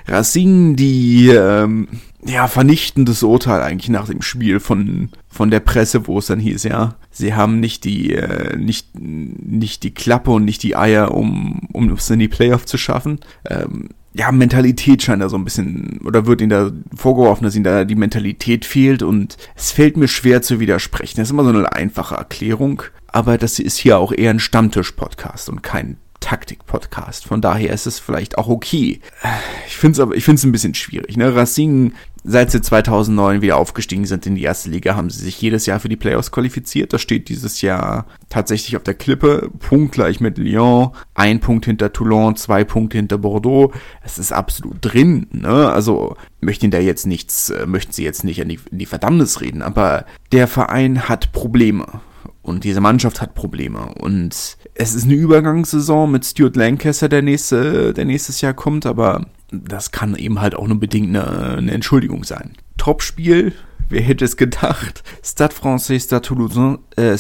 Racine, 0.07 0.75
die 0.75 1.29
ähm, 1.29 1.89
ja, 2.25 2.47
vernichtendes 2.47 3.23
Urteil 3.23 3.61
eigentlich 3.63 3.91
nach 3.91 4.07
dem 4.07 4.23
Spiel 4.23 4.61
von, 4.61 5.11
von 5.29 5.51
der 5.51 5.61
Presse, 5.61 6.07
wo 6.07 6.19
es 6.19 6.27
dann 6.27 6.41
hieß, 6.41 6.65
ja, 6.65 6.97
sie 7.11 7.35
haben 7.35 7.59
nicht 7.59 7.85
die, 7.85 8.15
äh, 8.15 8.57
nicht, 8.57 8.99
nicht 8.99 9.83
die 9.83 9.93
Klappe 9.93 10.31
und 10.31 10.45
nicht 10.45 10.63
die 10.63 10.77
Eier, 10.77 11.13
um, 11.15 11.69
um 11.73 11.91
es 11.91 12.11
in 12.11 12.21
die 12.21 12.29
Playoff 12.29 12.65
zu 12.65 12.79
schaffen. 12.79 13.21
Ähm, 13.49 13.89
ja, 14.19 14.33
Mentalität 14.33 15.03
scheint 15.03 15.23
da 15.23 15.29
so 15.29 15.37
ein 15.37 15.45
bisschen, 15.45 16.01
oder 16.05 16.27
wird 16.27 16.41
ihnen 16.41 16.51
da 16.51 16.73
vorgeworfen, 16.97 17.45
dass 17.45 17.55
ihnen 17.55 17.65
da 17.65 17.85
die 17.85 17.95
Mentalität 17.95 18.65
fehlt 18.65 19.05
und 19.05 19.37
es 19.55 19.71
fällt 19.71 19.97
mir 19.97 20.09
schwer 20.09 20.43
zu 20.43 20.59
widersprechen. 20.59 21.19
Das 21.19 21.29
ist 21.29 21.33
immer 21.33 21.45
so 21.45 21.51
eine 21.51 21.73
einfache 21.73 22.17
Erklärung, 22.17 22.83
aber 23.07 23.39
das 23.39 23.61
ist 23.61 23.79
hier 23.79 23.97
auch 23.97 24.13
eher 24.13 24.31
ein 24.31 24.41
Stammtisch-Podcast 24.41 25.49
und 25.49 25.63
kein 25.63 25.99
Taktik-Podcast. 26.19 27.27
Von 27.27 27.41
daher 27.41 27.73
ist 27.73 27.87
es 27.87 28.01
vielleicht 28.01 28.39
auch 28.39 28.49
okay. 28.49 29.01
Ich 29.69 29.77
finde 29.77 29.93
es 29.93 30.01
aber, 30.01 30.17
ich 30.17 30.25
finde 30.25 30.41
es 30.41 30.45
ein 30.45 30.53
bisschen 30.53 30.75
schwierig. 30.75 31.17
Ne? 31.17 31.33
Racing, 31.33 31.93
seit 32.25 32.51
sie 32.51 32.61
2009 32.61 33.43
wieder 33.43 33.57
aufgestiegen 33.57 34.05
sind 34.07 34.27
in 34.27 34.35
die 34.35 34.43
erste 34.43 34.71
Liga, 34.71 34.97
haben 34.97 35.11
sie 35.11 35.25
sich 35.25 35.41
jedes 35.41 35.67
Jahr 35.67 35.81
für 35.81 35.89
die 35.89 35.97
Playoffs 35.97 36.31
qualifiziert. 36.31 36.93
Das 36.93 37.01
steht 37.01 37.29
dieses 37.29 37.61
Jahr 37.61 38.07
tatsächlich 38.29 38.77
auf 38.77 38.83
der 38.83 38.95
Klippe. 38.95 39.51
Punktgleich 39.59 40.21
mit 40.21 40.39
Lyon, 40.39 40.91
ein 41.15 41.41
Punkt 41.41 41.65
hinter 41.65 41.93
Toulon, 41.93 42.37
zwei 42.37 42.65
Punkte 42.65 42.99
hinter 42.99 43.19
Bordeaux. 43.19 43.73
Es 44.03 44.19
ist 44.19 44.33
absolut 44.33 44.79
drin. 44.81 45.27
Ne? 45.31 45.71
Also 45.71 46.17
möchten 46.41 46.71
da 46.71 46.79
jetzt 46.79 47.07
nichts, 47.07 47.51
äh, 47.51 47.67
möchten 47.67 47.93
sie 47.93 48.05
jetzt 48.05 48.25
nicht 48.25 48.39
in 48.39 48.49
die, 48.49 48.61
in 48.71 48.79
die 48.79 48.87
Verdammnis 48.87 49.41
reden, 49.41 49.63
aber 49.63 50.05
der 50.33 50.47
Verein 50.49 51.09
hat 51.09 51.33
Probleme. 51.33 52.01
Und 52.43 52.65
diese 52.65 52.81
Mannschaft 52.81 53.21
hat 53.21 53.35
Probleme. 53.35 53.93
Und 54.01 54.57
es 54.75 54.95
ist 54.95 55.05
eine 55.05 55.15
Übergangssaison 55.15 56.11
mit 56.11 56.25
Stuart 56.25 56.57
Lancaster, 56.57 57.09
der 57.09 57.21
nächste, 57.21 57.93
der 57.93 58.07
nächstes 58.07 58.41
Jahr 58.41 58.55
kommt, 58.55 58.87
aber 58.87 59.27
das 59.51 59.91
kann 59.91 60.15
eben 60.17 60.41
halt 60.41 60.55
auch 60.55 60.67
nur 60.67 60.79
bedingt 60.81 61.09
eine, 61.09 61.57
eine 61.57 61.73
Entschuldigung 61.73 62.25
sein. 62.25 62.53
Topspiel, 62.77 63.53
wer 63.89 64.03
hätte 64.03 64.25
es 64.25 64.37
gedacht? 64.37 65.03
Stade 65.23 65.55
Français, 65.55 66.01
Stade 66.05 66.23
Toulousain, 66.23 66.79
äh, 66.97 67.17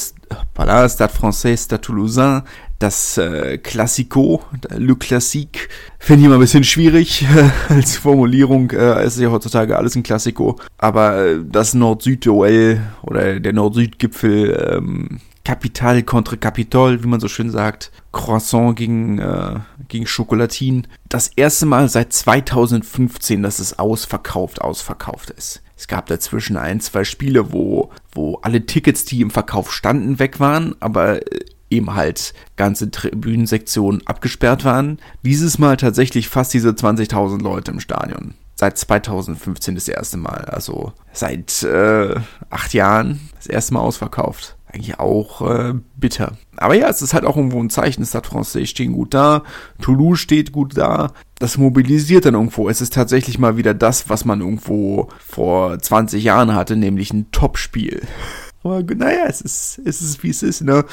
voilà, 0.56 0.88
Stade 0.88 1.12
Français, 1.12 1.56
Stade 1.56 1.80
Toulousain, 1.80 2.42
das 2.78 3.18
äh, 3.18 3.58
Classico, 3.58 4.42
Le 4.76 4.94
Classique, 4.94 5.68
finde 5.98 6.20
ich 6.20 6.26
immer 6.26 6.36
ein 6.36 6.40
bisschen 6.40 6.64
schwierig 6.64 7.22
äh, 7.22 7.50
als 7.74 7.96
Formulierung. 7.96 8.70
Äh, 8.70 9.02
es 9.02 9.16
ist 9.16 9.22
ja 9.22 9.30
heutzutage 9.30 9.76
alles 9.76 9.96
ein 9.96 10.02
Klassiko. 10.02 10.58
Aber 10.76 11.18
äh, 11.18 11.38
das 11.44 11.74
Nord-Süd-Duell 11.74 12.80
oder 13.02 13.40
der 13.40 13.52
Nord-Süd-Gipfel, 13.52 14.76
ähm, 14.76 15.20
Capital 15.48 16.02
contre 16.02 16.36
Capitol, 16.36 17.02
wie 17.02 17.06
man 17.06 17.20
so 17.20 17.28
schön 17.28 17.48
sagt, 17.48 17.90
Croissant 18.12 18.76
gegen, 18.76 19.18
äh, 19.18 19.60
gegen 19.88 20.06
Schokolatin. 20.06 20.86
Das 21.08 21.28
erste 21.36 21.64
Mal 21.64 21.88
seit 21.88 22.12
2015, 22.12 23.42
dass 23.42 23.58
es 23.58 23.78
ausverkauft, 23.78 24.60
ausverkauft 24.60 25.30
ist. 25.30 25.62
Es 25.74 25.88
gab 25.88 26.04
dazwischen 26.04 26.58
ein, 26.58 26.80
zwei 26.82 27.02
Spiele, 27.04 27.50
wo, 27.50 27.90
wo 28.12 28.34
alle 28.42 28.66
Tickets, 28.66 29.06
die 29.06 29.22
im 29.22 29.30
Verkauf 29.30 29.72
standen, 29.72 30.18
weg 30.18 30.38
waren, 30.38 30.74
aber 30.80 31.22
äh, 31.32 31.40
eben 31.70 31.94
halt 31.94 32.34
ganze 32.56 32.90
Tribünensektionen 32.90 34.06
abgesperrt 34.06 34.66
waren. 34.66 34.98
Dieses 35.22 35.58
Mal 35.58 35.78
tatsächlich 35.78 36.28
fast 36.28 36.52
diese 36.52 36.72
20.000 36.72 37.42
Leute 37.42 37.70
im 37.70 37.80
Stadion. 37.80 38.34
Seit 38.54 38.76
2015 38.76 39.76
das 39.76 39.88
erste 39.88 40.18
Mal. 40.18 40.44
Also 40.44 40.92
seit 41.14 41.62
äh, 41.62 42.16
acht 42.50 42.74
Jahren 42.74 43.30
das 43.36 43.46
erste 43.46 43.72
Mal 43.72 43.80
ausverkauft. 43.80 44.57
Eigentlich 44.70 44.98
auch 44.98 45.40
äh, 45.48 45.74
bitter. 45.96 46.32
Aber 46.56 46.74
ja, 46.74 46.88
es 46.88 47.00
ist 47.00 47.14
halt 47.14 47.24
auch 47.24 47.36
irgendwo 47.36 47.62
ein 47.62 47.70
Zeichen. 47.70 48.04
Stade 48.04 48.28
Francais 48.28 48.66
stehen 48.66 48.92
gut 48.92 49.14
da. 49.14 49.42
Toulouse 49.80 50.20
steht 50.20 50.52
gut 50.52 50.76
da. 50.76 51.12
Das 51.38 51.56
mobilisiert 51.56 52.26
dann 52.26 52.34
irgendwo. 52.34 52.68
Es 52.68 52.82
ist 52.82 52.92
tatsächlich 52.92 53.38
mal 53.38 53.56
wieder 53.56 53.72
das, 53.72 54.10
was 54.10 54.26
man 54.26 54.40
irgendwo 54.40 55.08
vor 55.26 55.78
20 55.78 56.22
Jahren 56.22 56.54
hatte, 56.54 56.76
nämlich 56.76 57.12
ein 57.12 57.30
Topspiel. 57.30 58.02
Aber 58.62 58.82
naja, 58.82 59.24
es 59.26 59.40
ist, 59.40 59.80
es 59.84 60.02
ist 60.02 60.22
wie 60.22 60.30
es 60.30 60.42
ist, 60.42 60.60
ne? 60.62 60.84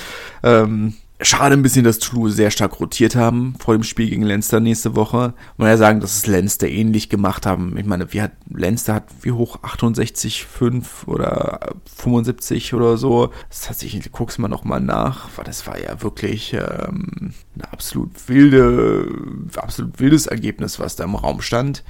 Ähm, 0.43 0.93
Schade 1.21 1.55
ein 1.55 1.61
bisschen, 1.61 1.85
dass 1.85 1.99
Toulouse 1.99 2.35
sehr 2.35 2.51
stark 2.51 2.81
rotiert 2.81 3.15
haben 3.15 3.55
vor 3.59 3.73
dem 3.73 3.83
Spiel 3.83 4.09
gegen 4.09 4.23
Leinster 4.23 4.59
nächste 4.59 4.97
Woche. 4.97 5.33
Man 5.55 5.69
ja 5.69 5.77
sagen, 5.77 6.01
dass 6.01 6.17
es 6.17 6.27
Leinster 6.27 6.67
ähnlich 6.67 7.07
gemacht 7.07 7.45
haben. 7.45 7.77
Ich 7.77 7.85
meine, 7.85 8.11
wie 8.11 8.21
hat 8.21 8.33
Leinster 8.49 8.95
hat 8.95 9.07
wie 9.21 9.31
hoch 9.31 9.59
68, 9.61 10.43
5 10.43 11.07
oder 11.07 11.75
75 11.95 12.73
oder 12.73 12.97
so. 12.97 13.31
Das 13.47 13.69
hat 13.69 13.79
sich, 13.79 13.97
guck's 14.11 14.37
mal 14.37 14.49
nochmal 14.49 14.81
nach, 14.81 15.29
weil 15.37 15.45
das 15.45 15.65
war 15.67 15.79
ja 15.79 16.01
wirklich 16.01 16.51
ähm, 16.51 17.33
ein 17.55 17.61
absolut 17.71 18.27
wilde, 18.27 19.07
absolut 19.55 19.97
wildes 20.01 20.27
Ergebnis, 20.27 20.79
was 20.79 20.97
da 20.97 21.05
im 21.05 21.15
Raum 21.15 21.41
stand. 21.41 21.85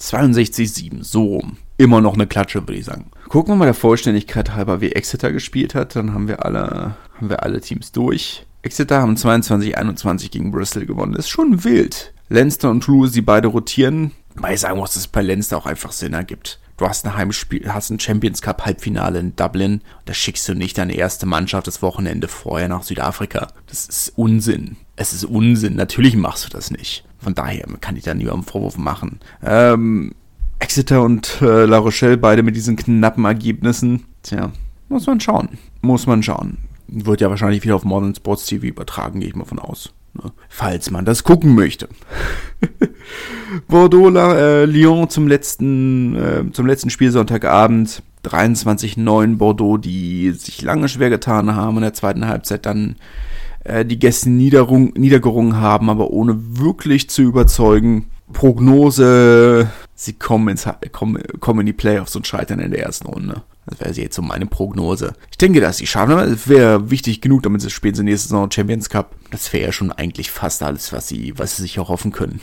62-7, 0.00 1.04
so 1.04 1.26
rum. 1.26 1.58
Immer 1.76 2.00
noch 2.00 2.14
eine 2.14 2.26
Klatsche, 2.26 2.62
würde 2.62 2.74
ich 2.74 2.84
sagen. 2.84 3.10
Gucken 3.28 3.52
wir 3.52 3.56
mal 3.56 3.64
der 3.64 3.74
Vollständigkeit 3.74 4.54
halber, 4.54 4.80
wie 4.80 4.92
Exeter 4.92 5.32
gespielt 5.32 5.74
hat. 5.74 5.96
Dann 5.96 6.14
haben 6.14 6.28
wir 6.28 6.44
alle, 6.44 6.96
haben 7.16 7.28
wir 7.28 7.42
alle 7.42 7.60
Teams 7.60 7.90
durch. 7.90 8.46
Exeter 8.62 9.00
haben 9.00 9.16
22-21 9.16 10.30
gegen 10.30 10.52
Bristol 10.52 10.86
gewonnen. 10.86 11.12
Das 11.12 11.26
ist 11.26 11.30
schon 11.30 11.64
wild. 11.64 12.14
Leinster 12.28 12.70
und 12.70 12.82
Toulouse, 12.82 13.12
die 13.12 13.22
beide 13.22 13.48
rotieren. 13.48 14.12
Weil 14.36 14.54
ich 14.54 14.60
sagen 14.60 14.78
muss, 14.78 14.90
dass 14.94 15.02
es 15.02 15.08
bei 15.08 15.22
Leinster 15.22 15.56
auch 15.56 15.66
einfach 15.66 15.92
Sinn 15.92 16.14
ergibt. 16.14 16.60
Du 16.76 16.88
hast 16.88 17.06
ein 17.06 17.16
Heimspiel, 17.16 17.72
hast 17.72 17.90
ein 17.90 18.00
Champions 18.00 18.42
Cup 18.42 18.66
Halbfinale 18.66 19.20
in 19.20 19.36
Dublin. 19.36 19.82
Da 20.06 20.14
schickst 20.14 20.48
du 20.48 20.54
nicht 20.54 20.76
deine 20.76 20.94
erste 20.94 21.24
Mannschaft 21.24 21.68
das 21.68 21.82
Wochenende 21.82 22.26
vorher 22.26 22.68
nach 22.68 22.82
Südafrika. 22.82 23.48
Das 23.66 23.86
ist 23.86 24.12
Unsinn. 24.16 24.76
Es 24.96 25.12
ist 25.12 25.24
Unsinn. 25.24 25.76
Natürlich 25.76 26.16
machst 26.16 26.46
du 26.46 26.48
das 26.48 26.72
nicht. 26.72 27.04
Von 27.18 27.34
daher 27.34 27.64
kann 27.80 27.96
ich 27.96 28.04
da 28.04 28.14
niemandem 28.14 28.44
Vorwurf 28.44 28.76
machen. 28.76 29.20
Ähm, 29.42 30.14
Exeter 30.58 31.02
und 31.02 31.40
äh, 31.40 31.64
La 31.64 31.78
Rochelle 31.78 32.16
beide 32.16 32.42
mit 32.42 32.56
diesen 32.56 32.76
knappen 32.76 33.24
Ergebnissen. 33.24 34.04
Tja, 34.22 34.50
muss 34.88 35.06
man 35.06 35.20
schauen. 35.20 35.50
Muss 35.80 36.06
man 36.06 36.22
schauen. 36.22 36.58
Wird 36.88 37.20
ja 37.20 37.30
wahrscheinlich 37.30 37.62
wieder 37.64 37.76
auf 37.76 37.84
Modern 37.84 38.14
Sports 38.14 38.46
TV 38.46 38.66
übertragen, 38.66 39.20
gehe 39.20 39.28
ich 39.28 39.36
mal 39.36 39.44
von 39.44 39.58
aus. 39.58 39.92
Ne? 40.14 40.32
Falls 40.48 40.90
man 40.90 41.04
das 41.04 41.24
gucken 41.24 41.54
möchte. 41.54 41.88
Bordeaux, 43.68 44.10
äh, 44.10 44.64
Lyon 44.64 45.10
zum 45.10 45.26
letzten, 45.26 46.16
äh, 46.16 46.44
zum 46.52 46.66
letzten 46.66 46.90
Spielsonntagabend. 46.90 48.02
23-9 48.24 49.36
Bordeaux, 49.36 49.76
die 49.76 50.30
sich 50.32 50.62
lange 50.62 50.88
schwer 50.88 51.10
getan 51.10 51.54
haben 51.54 51.76
in 51.76 51.82
der 51.82 51.92
zweiten 51.92 52.26
Halbzeit 52.26 52.64
dann 52.64 52.96
äh, 53.64 53.84
die 53.84 53.98
Gäste 53.98 54.30
niedergerungen 54.30 55.56
haben, 55.56 55.90
aber 55.90 56.10
ohne 56.10 56.58
wirklich 56.58 57.10
zu 57.10 57.22
überzeugen. 57.22 58.06
Prognose, 58.32 59.70
sie 59.94 60.14
kommen, 60.14 60.48
ins, 60.48 60.68
kommen, 60.92 61.22
kommen 61.40 61.60
in 61.60 61.66
die 61.66 61.72
Playoffs 61.72 62.16
und 62.16 62.26
scheitern 62.26 62.60
in 62.60 62.70
der 62.70 62.82
ersten 62.82 63.06
Runde. 63.06 63.42
Das 63.66 63.80
wäre 63.80 63.92
jetzt 63.92 64.16
so 64.16 64.22
meine 64.22 64.46
Prognose. 64.46 65.14
Ich 65.30 65.38
denke, 65.38 65.60
dass 65.60 65.78
sie 65.78 65.86
schaffen. 65.86 66.18
Es 66.18 66.48
wäre 66.48 66.90
wichtig 66.90 67.20
genug, 67.20 67.42
damit 67.42 67.62
sie 67.62 67.70
spielen 67.70 67.94
sie 67.94 68.02
nächste 68.02 68.28
Saison 68.28 68.50
Champions 68.50 68.90
Cup. 68.90 69.14
Das 69.30 69.52
wäre 69.52 69.66
ja 69.66 69.72
schon 69.72 69.90
eigentlich 69.90 70.30
fast 70.30 70.62
alles, 70.62 70.92
was 70.92 71.08
sie, 71.08 71.38
was 71.38 71.56
sie 71.56 71.62
sich 71.62 71.78
erhoffen 71.78 72.12
können. 72.12 72.40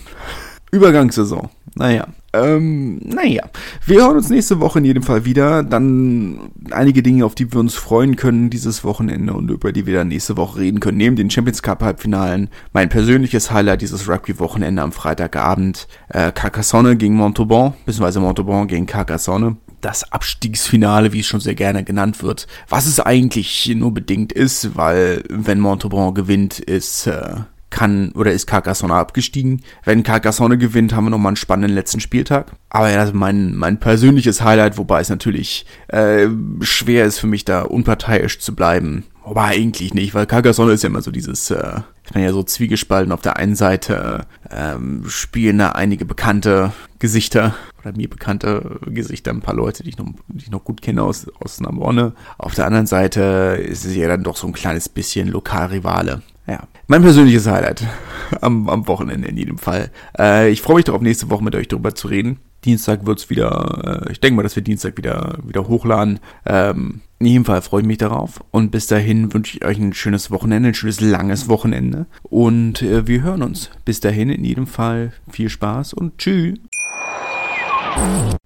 Übergangssaison. 0.71 1.49
Naja. 1.75 2.07
Ähm, 2.33 2.99
naja. 3.03 3.43
Wir 3.85 4.01
hören 4.01 4.17
uns 4.17 4.29
nächste 4.29 4.59
Woche 4.59 4.79
in 4.79 4.85
jedem 4.85 5.03
Fall 5.03 5.25
wieder. 5.25 5.63
Dann 5.63 6.51
einige 6.71 7.03
Dinge, 7.03 7.25
auf 7.25 7.35
die 7.35 7.51
wir 7.51 7.59
uns 7.59 7.75
freuen 7.75 8.15
können 8.15 8.49
dieses 8.49 8.83
Wochenende 8.83 9.33
und 9.33 9.51
über 9.51 9.71
die 9.71 9.85
wir 9.85 9.95
dann 9.95 10.09
nächste 10.09 10.37
Woche 10.37 10.59
reden 10.59 10.79
können. 10.79 10.97
Neben 10.97 11.15
den 11.15 11.29
Champions 11.29 11.61
Cup 11.61 11.81
Halbfinalen. 11.81 12.49
Mein 12.73 12.89
persönliches 12.89 13.51
Highlight 13.51 13.81
dieses 13.81 14.07
Rugby-Wochenende 14.07 14.81
am 14.81 14.91
Freitagabend. 14.91 15.87
Äh, 16.09 16.31
Carcassonne 16.31 16.95
gegen 16.95 17.15
Montauban, 17.15 17.73
beziehungsweise 17.85 18.19
Montauban 18.19 18.67
gegen 18.67 18.85
Carcassonne 18.85 19.57
das 19.81 20.11
Abstiegsfinale, 20.11 21.11
wie 21.11 21.19
es 21.19 21.25
schon 21.25 21.39
sehr 21.39 21.55
gerne 21.55 21.83
genannt 21.83 22.23
wird. 22.23 22.47
Was 22.69 22.85
es 22.85 22.99
eigentlich 22.99 23.71
nur 23.75 23.93
bedingt 23.93 24.31
ist, 24.31 24.75
weil 24.77 25.23
wenn 25.27 25.59
Montauban 25.59 26.13
gewinnt, 26.13 26.59
ist 26.59 27.07
äh, 27.07 27.35
kann 27.71 28.11
oder 28.11 28.31
ist 28.31 28.45
Carcassonne 28.45 28.93
abgestiegen. 28.93 29.61
Wenn 29.83 30.03
Carcassonne 30.03 30.57
gewinnt, 30.57 30.93
haben 30.93 31.05
wir 31.05 31.09
nochmal 31.09 31.31
einen 31.31 31.37
spannenden 31.37 31.73
letzten 31.73 31.99
Spieltag. 31.99 32.51
Aber 32.69 32.91
ja, 32.91 32.99
also 32.99 33.13
mein, 33.13 33.55
mein 33.55 33.79
persönliches 33.79 34.43
Highlight, 34.43 34.77
wobei 34.77 35.01
es 35.01 35.09
natürlich 35.09 35.65
äh, 35.87 36.27
schwer 36.61 37.05
ist 37.05 37.19
für 37.19 37.27
mich 37.27 37.45
da 37.45 37.63
unparteiisch 37.63 38.39
zu 38.39 38.53
bleiben. 38.55 39.05
Wobei 39.23 39.43
eigentlich 39.43 39.93
nicht, 39.93 40.13
weil 40.13 40.25
Carcassonne 40.25 40.73
ist 40.73 40.83
ja 40.83 40.89
immer 40.89 41.01
so 41.01 41.11
dieses, 41.11 41.49
äh, 41.51 41.81
ich 42.05 42.11
bin 42.11 42.23
ja 42.23 42.31
so 42.31 42.43
zwiegespalten. 42.43 43.11
Auf 43.11 43.21
der 43.21 43.37
einen 43.37 43.55
Seite 43.55 44.25
ähm, 44.49 45.03
spielen 45.07 45.59
da 45.59 45.69
einige 45.69 46.05
bekannte 46.05 46.73
Gesichter 46.99 47.55
oder 47.79 47.95
mir 47.95 48.09
bekannte 48.09 48.79
Gesichter, 48.87 49.31
ein 49.31 49.41
paar 49.41 49.55
Leute, 49.55 49.83
die 49.83 49.89
ich 49.89 49.97
noch, 49.97 50.07
die 50.27 50.45
ich 50.45 50.51
noch 50.51 50.63
gut 50.63 50.81
kenne 50.81 51.03
aus, 51.03 51.27
aus 51.39 51.59
Namorne. 51.61 52.13
Auf 52.37 52.55
der 52.55 52.65
anderen 52.65 52.87
Seite 52.87 53.63
ist 53.63 53.85
es 53.85 53.95
ja 53.95 54.07
dann 54.07 54.23
doch 54.23 54.37
so 54.37 54.47
ein 54.47 54.53
kleines 54.53 54.89
bisschen 54.89 55.27
Lokalrivale. 55.27 56.21
Ja, 56.47 56.67
mein 56.87 57.01
persönliches 57.01 57.47
Highlight 57.47 57.85
am, 58.41 58.67
am 58.69 58.87
Wochenende 58.87 59.27
in 59.27 59.37
jedem 59.37 59.57
Fall. 59.57 59.91
Äh, 60.17 60.49
ich 60.51 60.61
freue 60.61 60.77
mich 60.77 60.85
darauf, 60.85 61.01
nächste 61.01 61.29
Woche 61.29 61.43
mit 61.43 61.55
euch 61.55 61.67
darüber 61.67 61.93
zu 61.95 62.07
reden. 62.07 62.39
Dienstag 62.65 63.05
wird's 63.05 63.29
wieder, 63.29 64.05
äh, 64.07 64.11
ich 64.11 64.19
denke 64.19 64.37
mal, 64.37 64.43
dass 64.43 64.55
wir 64.55 64.63
Dienstag 64.63 64.97
wieder, 64.97 65.39
wieder 65.43 65.67
hochladen. 65.67 66.19
Ähm, 66.45 67.01
in 67.19 67.25
jedem 67.27 67.45
Fall 67.45 67.61
freue 67.61 67.81
ich 67.81 67.87
mich 67.87 67.97
darauf. 67.97 68.43
Und 68.51 68.71
bis 68.71 68.87
dahin 68.87 69.33
wünsche 69.33 69.57
ich 69.57 69.65
euch 69.65 69.77
ein 69.77 69.93
schönes 69.93 70.31
Wochenende, 70.31 70.69
ein 70.69 70.73
schönes 70.73 71.01
langes 71.01 71.49
Wochenende. 71.49 72.05
Und 72.23 72.81
äh, 72.81 73.07
wir 73.07 73.21
hören 73.21 73.43
uns. 73.43 73.69
Bis 73.85 73.99
dahin 73.99 74.29
in 74.29 74.43
jedem 74.43 74.67
Fall 74.67 75.13
viel 75.29 75.49
Spaß 75.49 75.93
und 75.93 76.17
tschüss. 76.17 76.57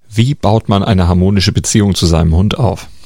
Wie 0.09 0.33
baut 0.33 0.69
man 0.69 0.83
eine 0.83 1.07
harmonische 1.07 1.51
Beziehung 1.51 1.95
zu 1.95 2.05
seinem 2.05 2.35
Hund 2.35 2.57
auf? 2.57 2.87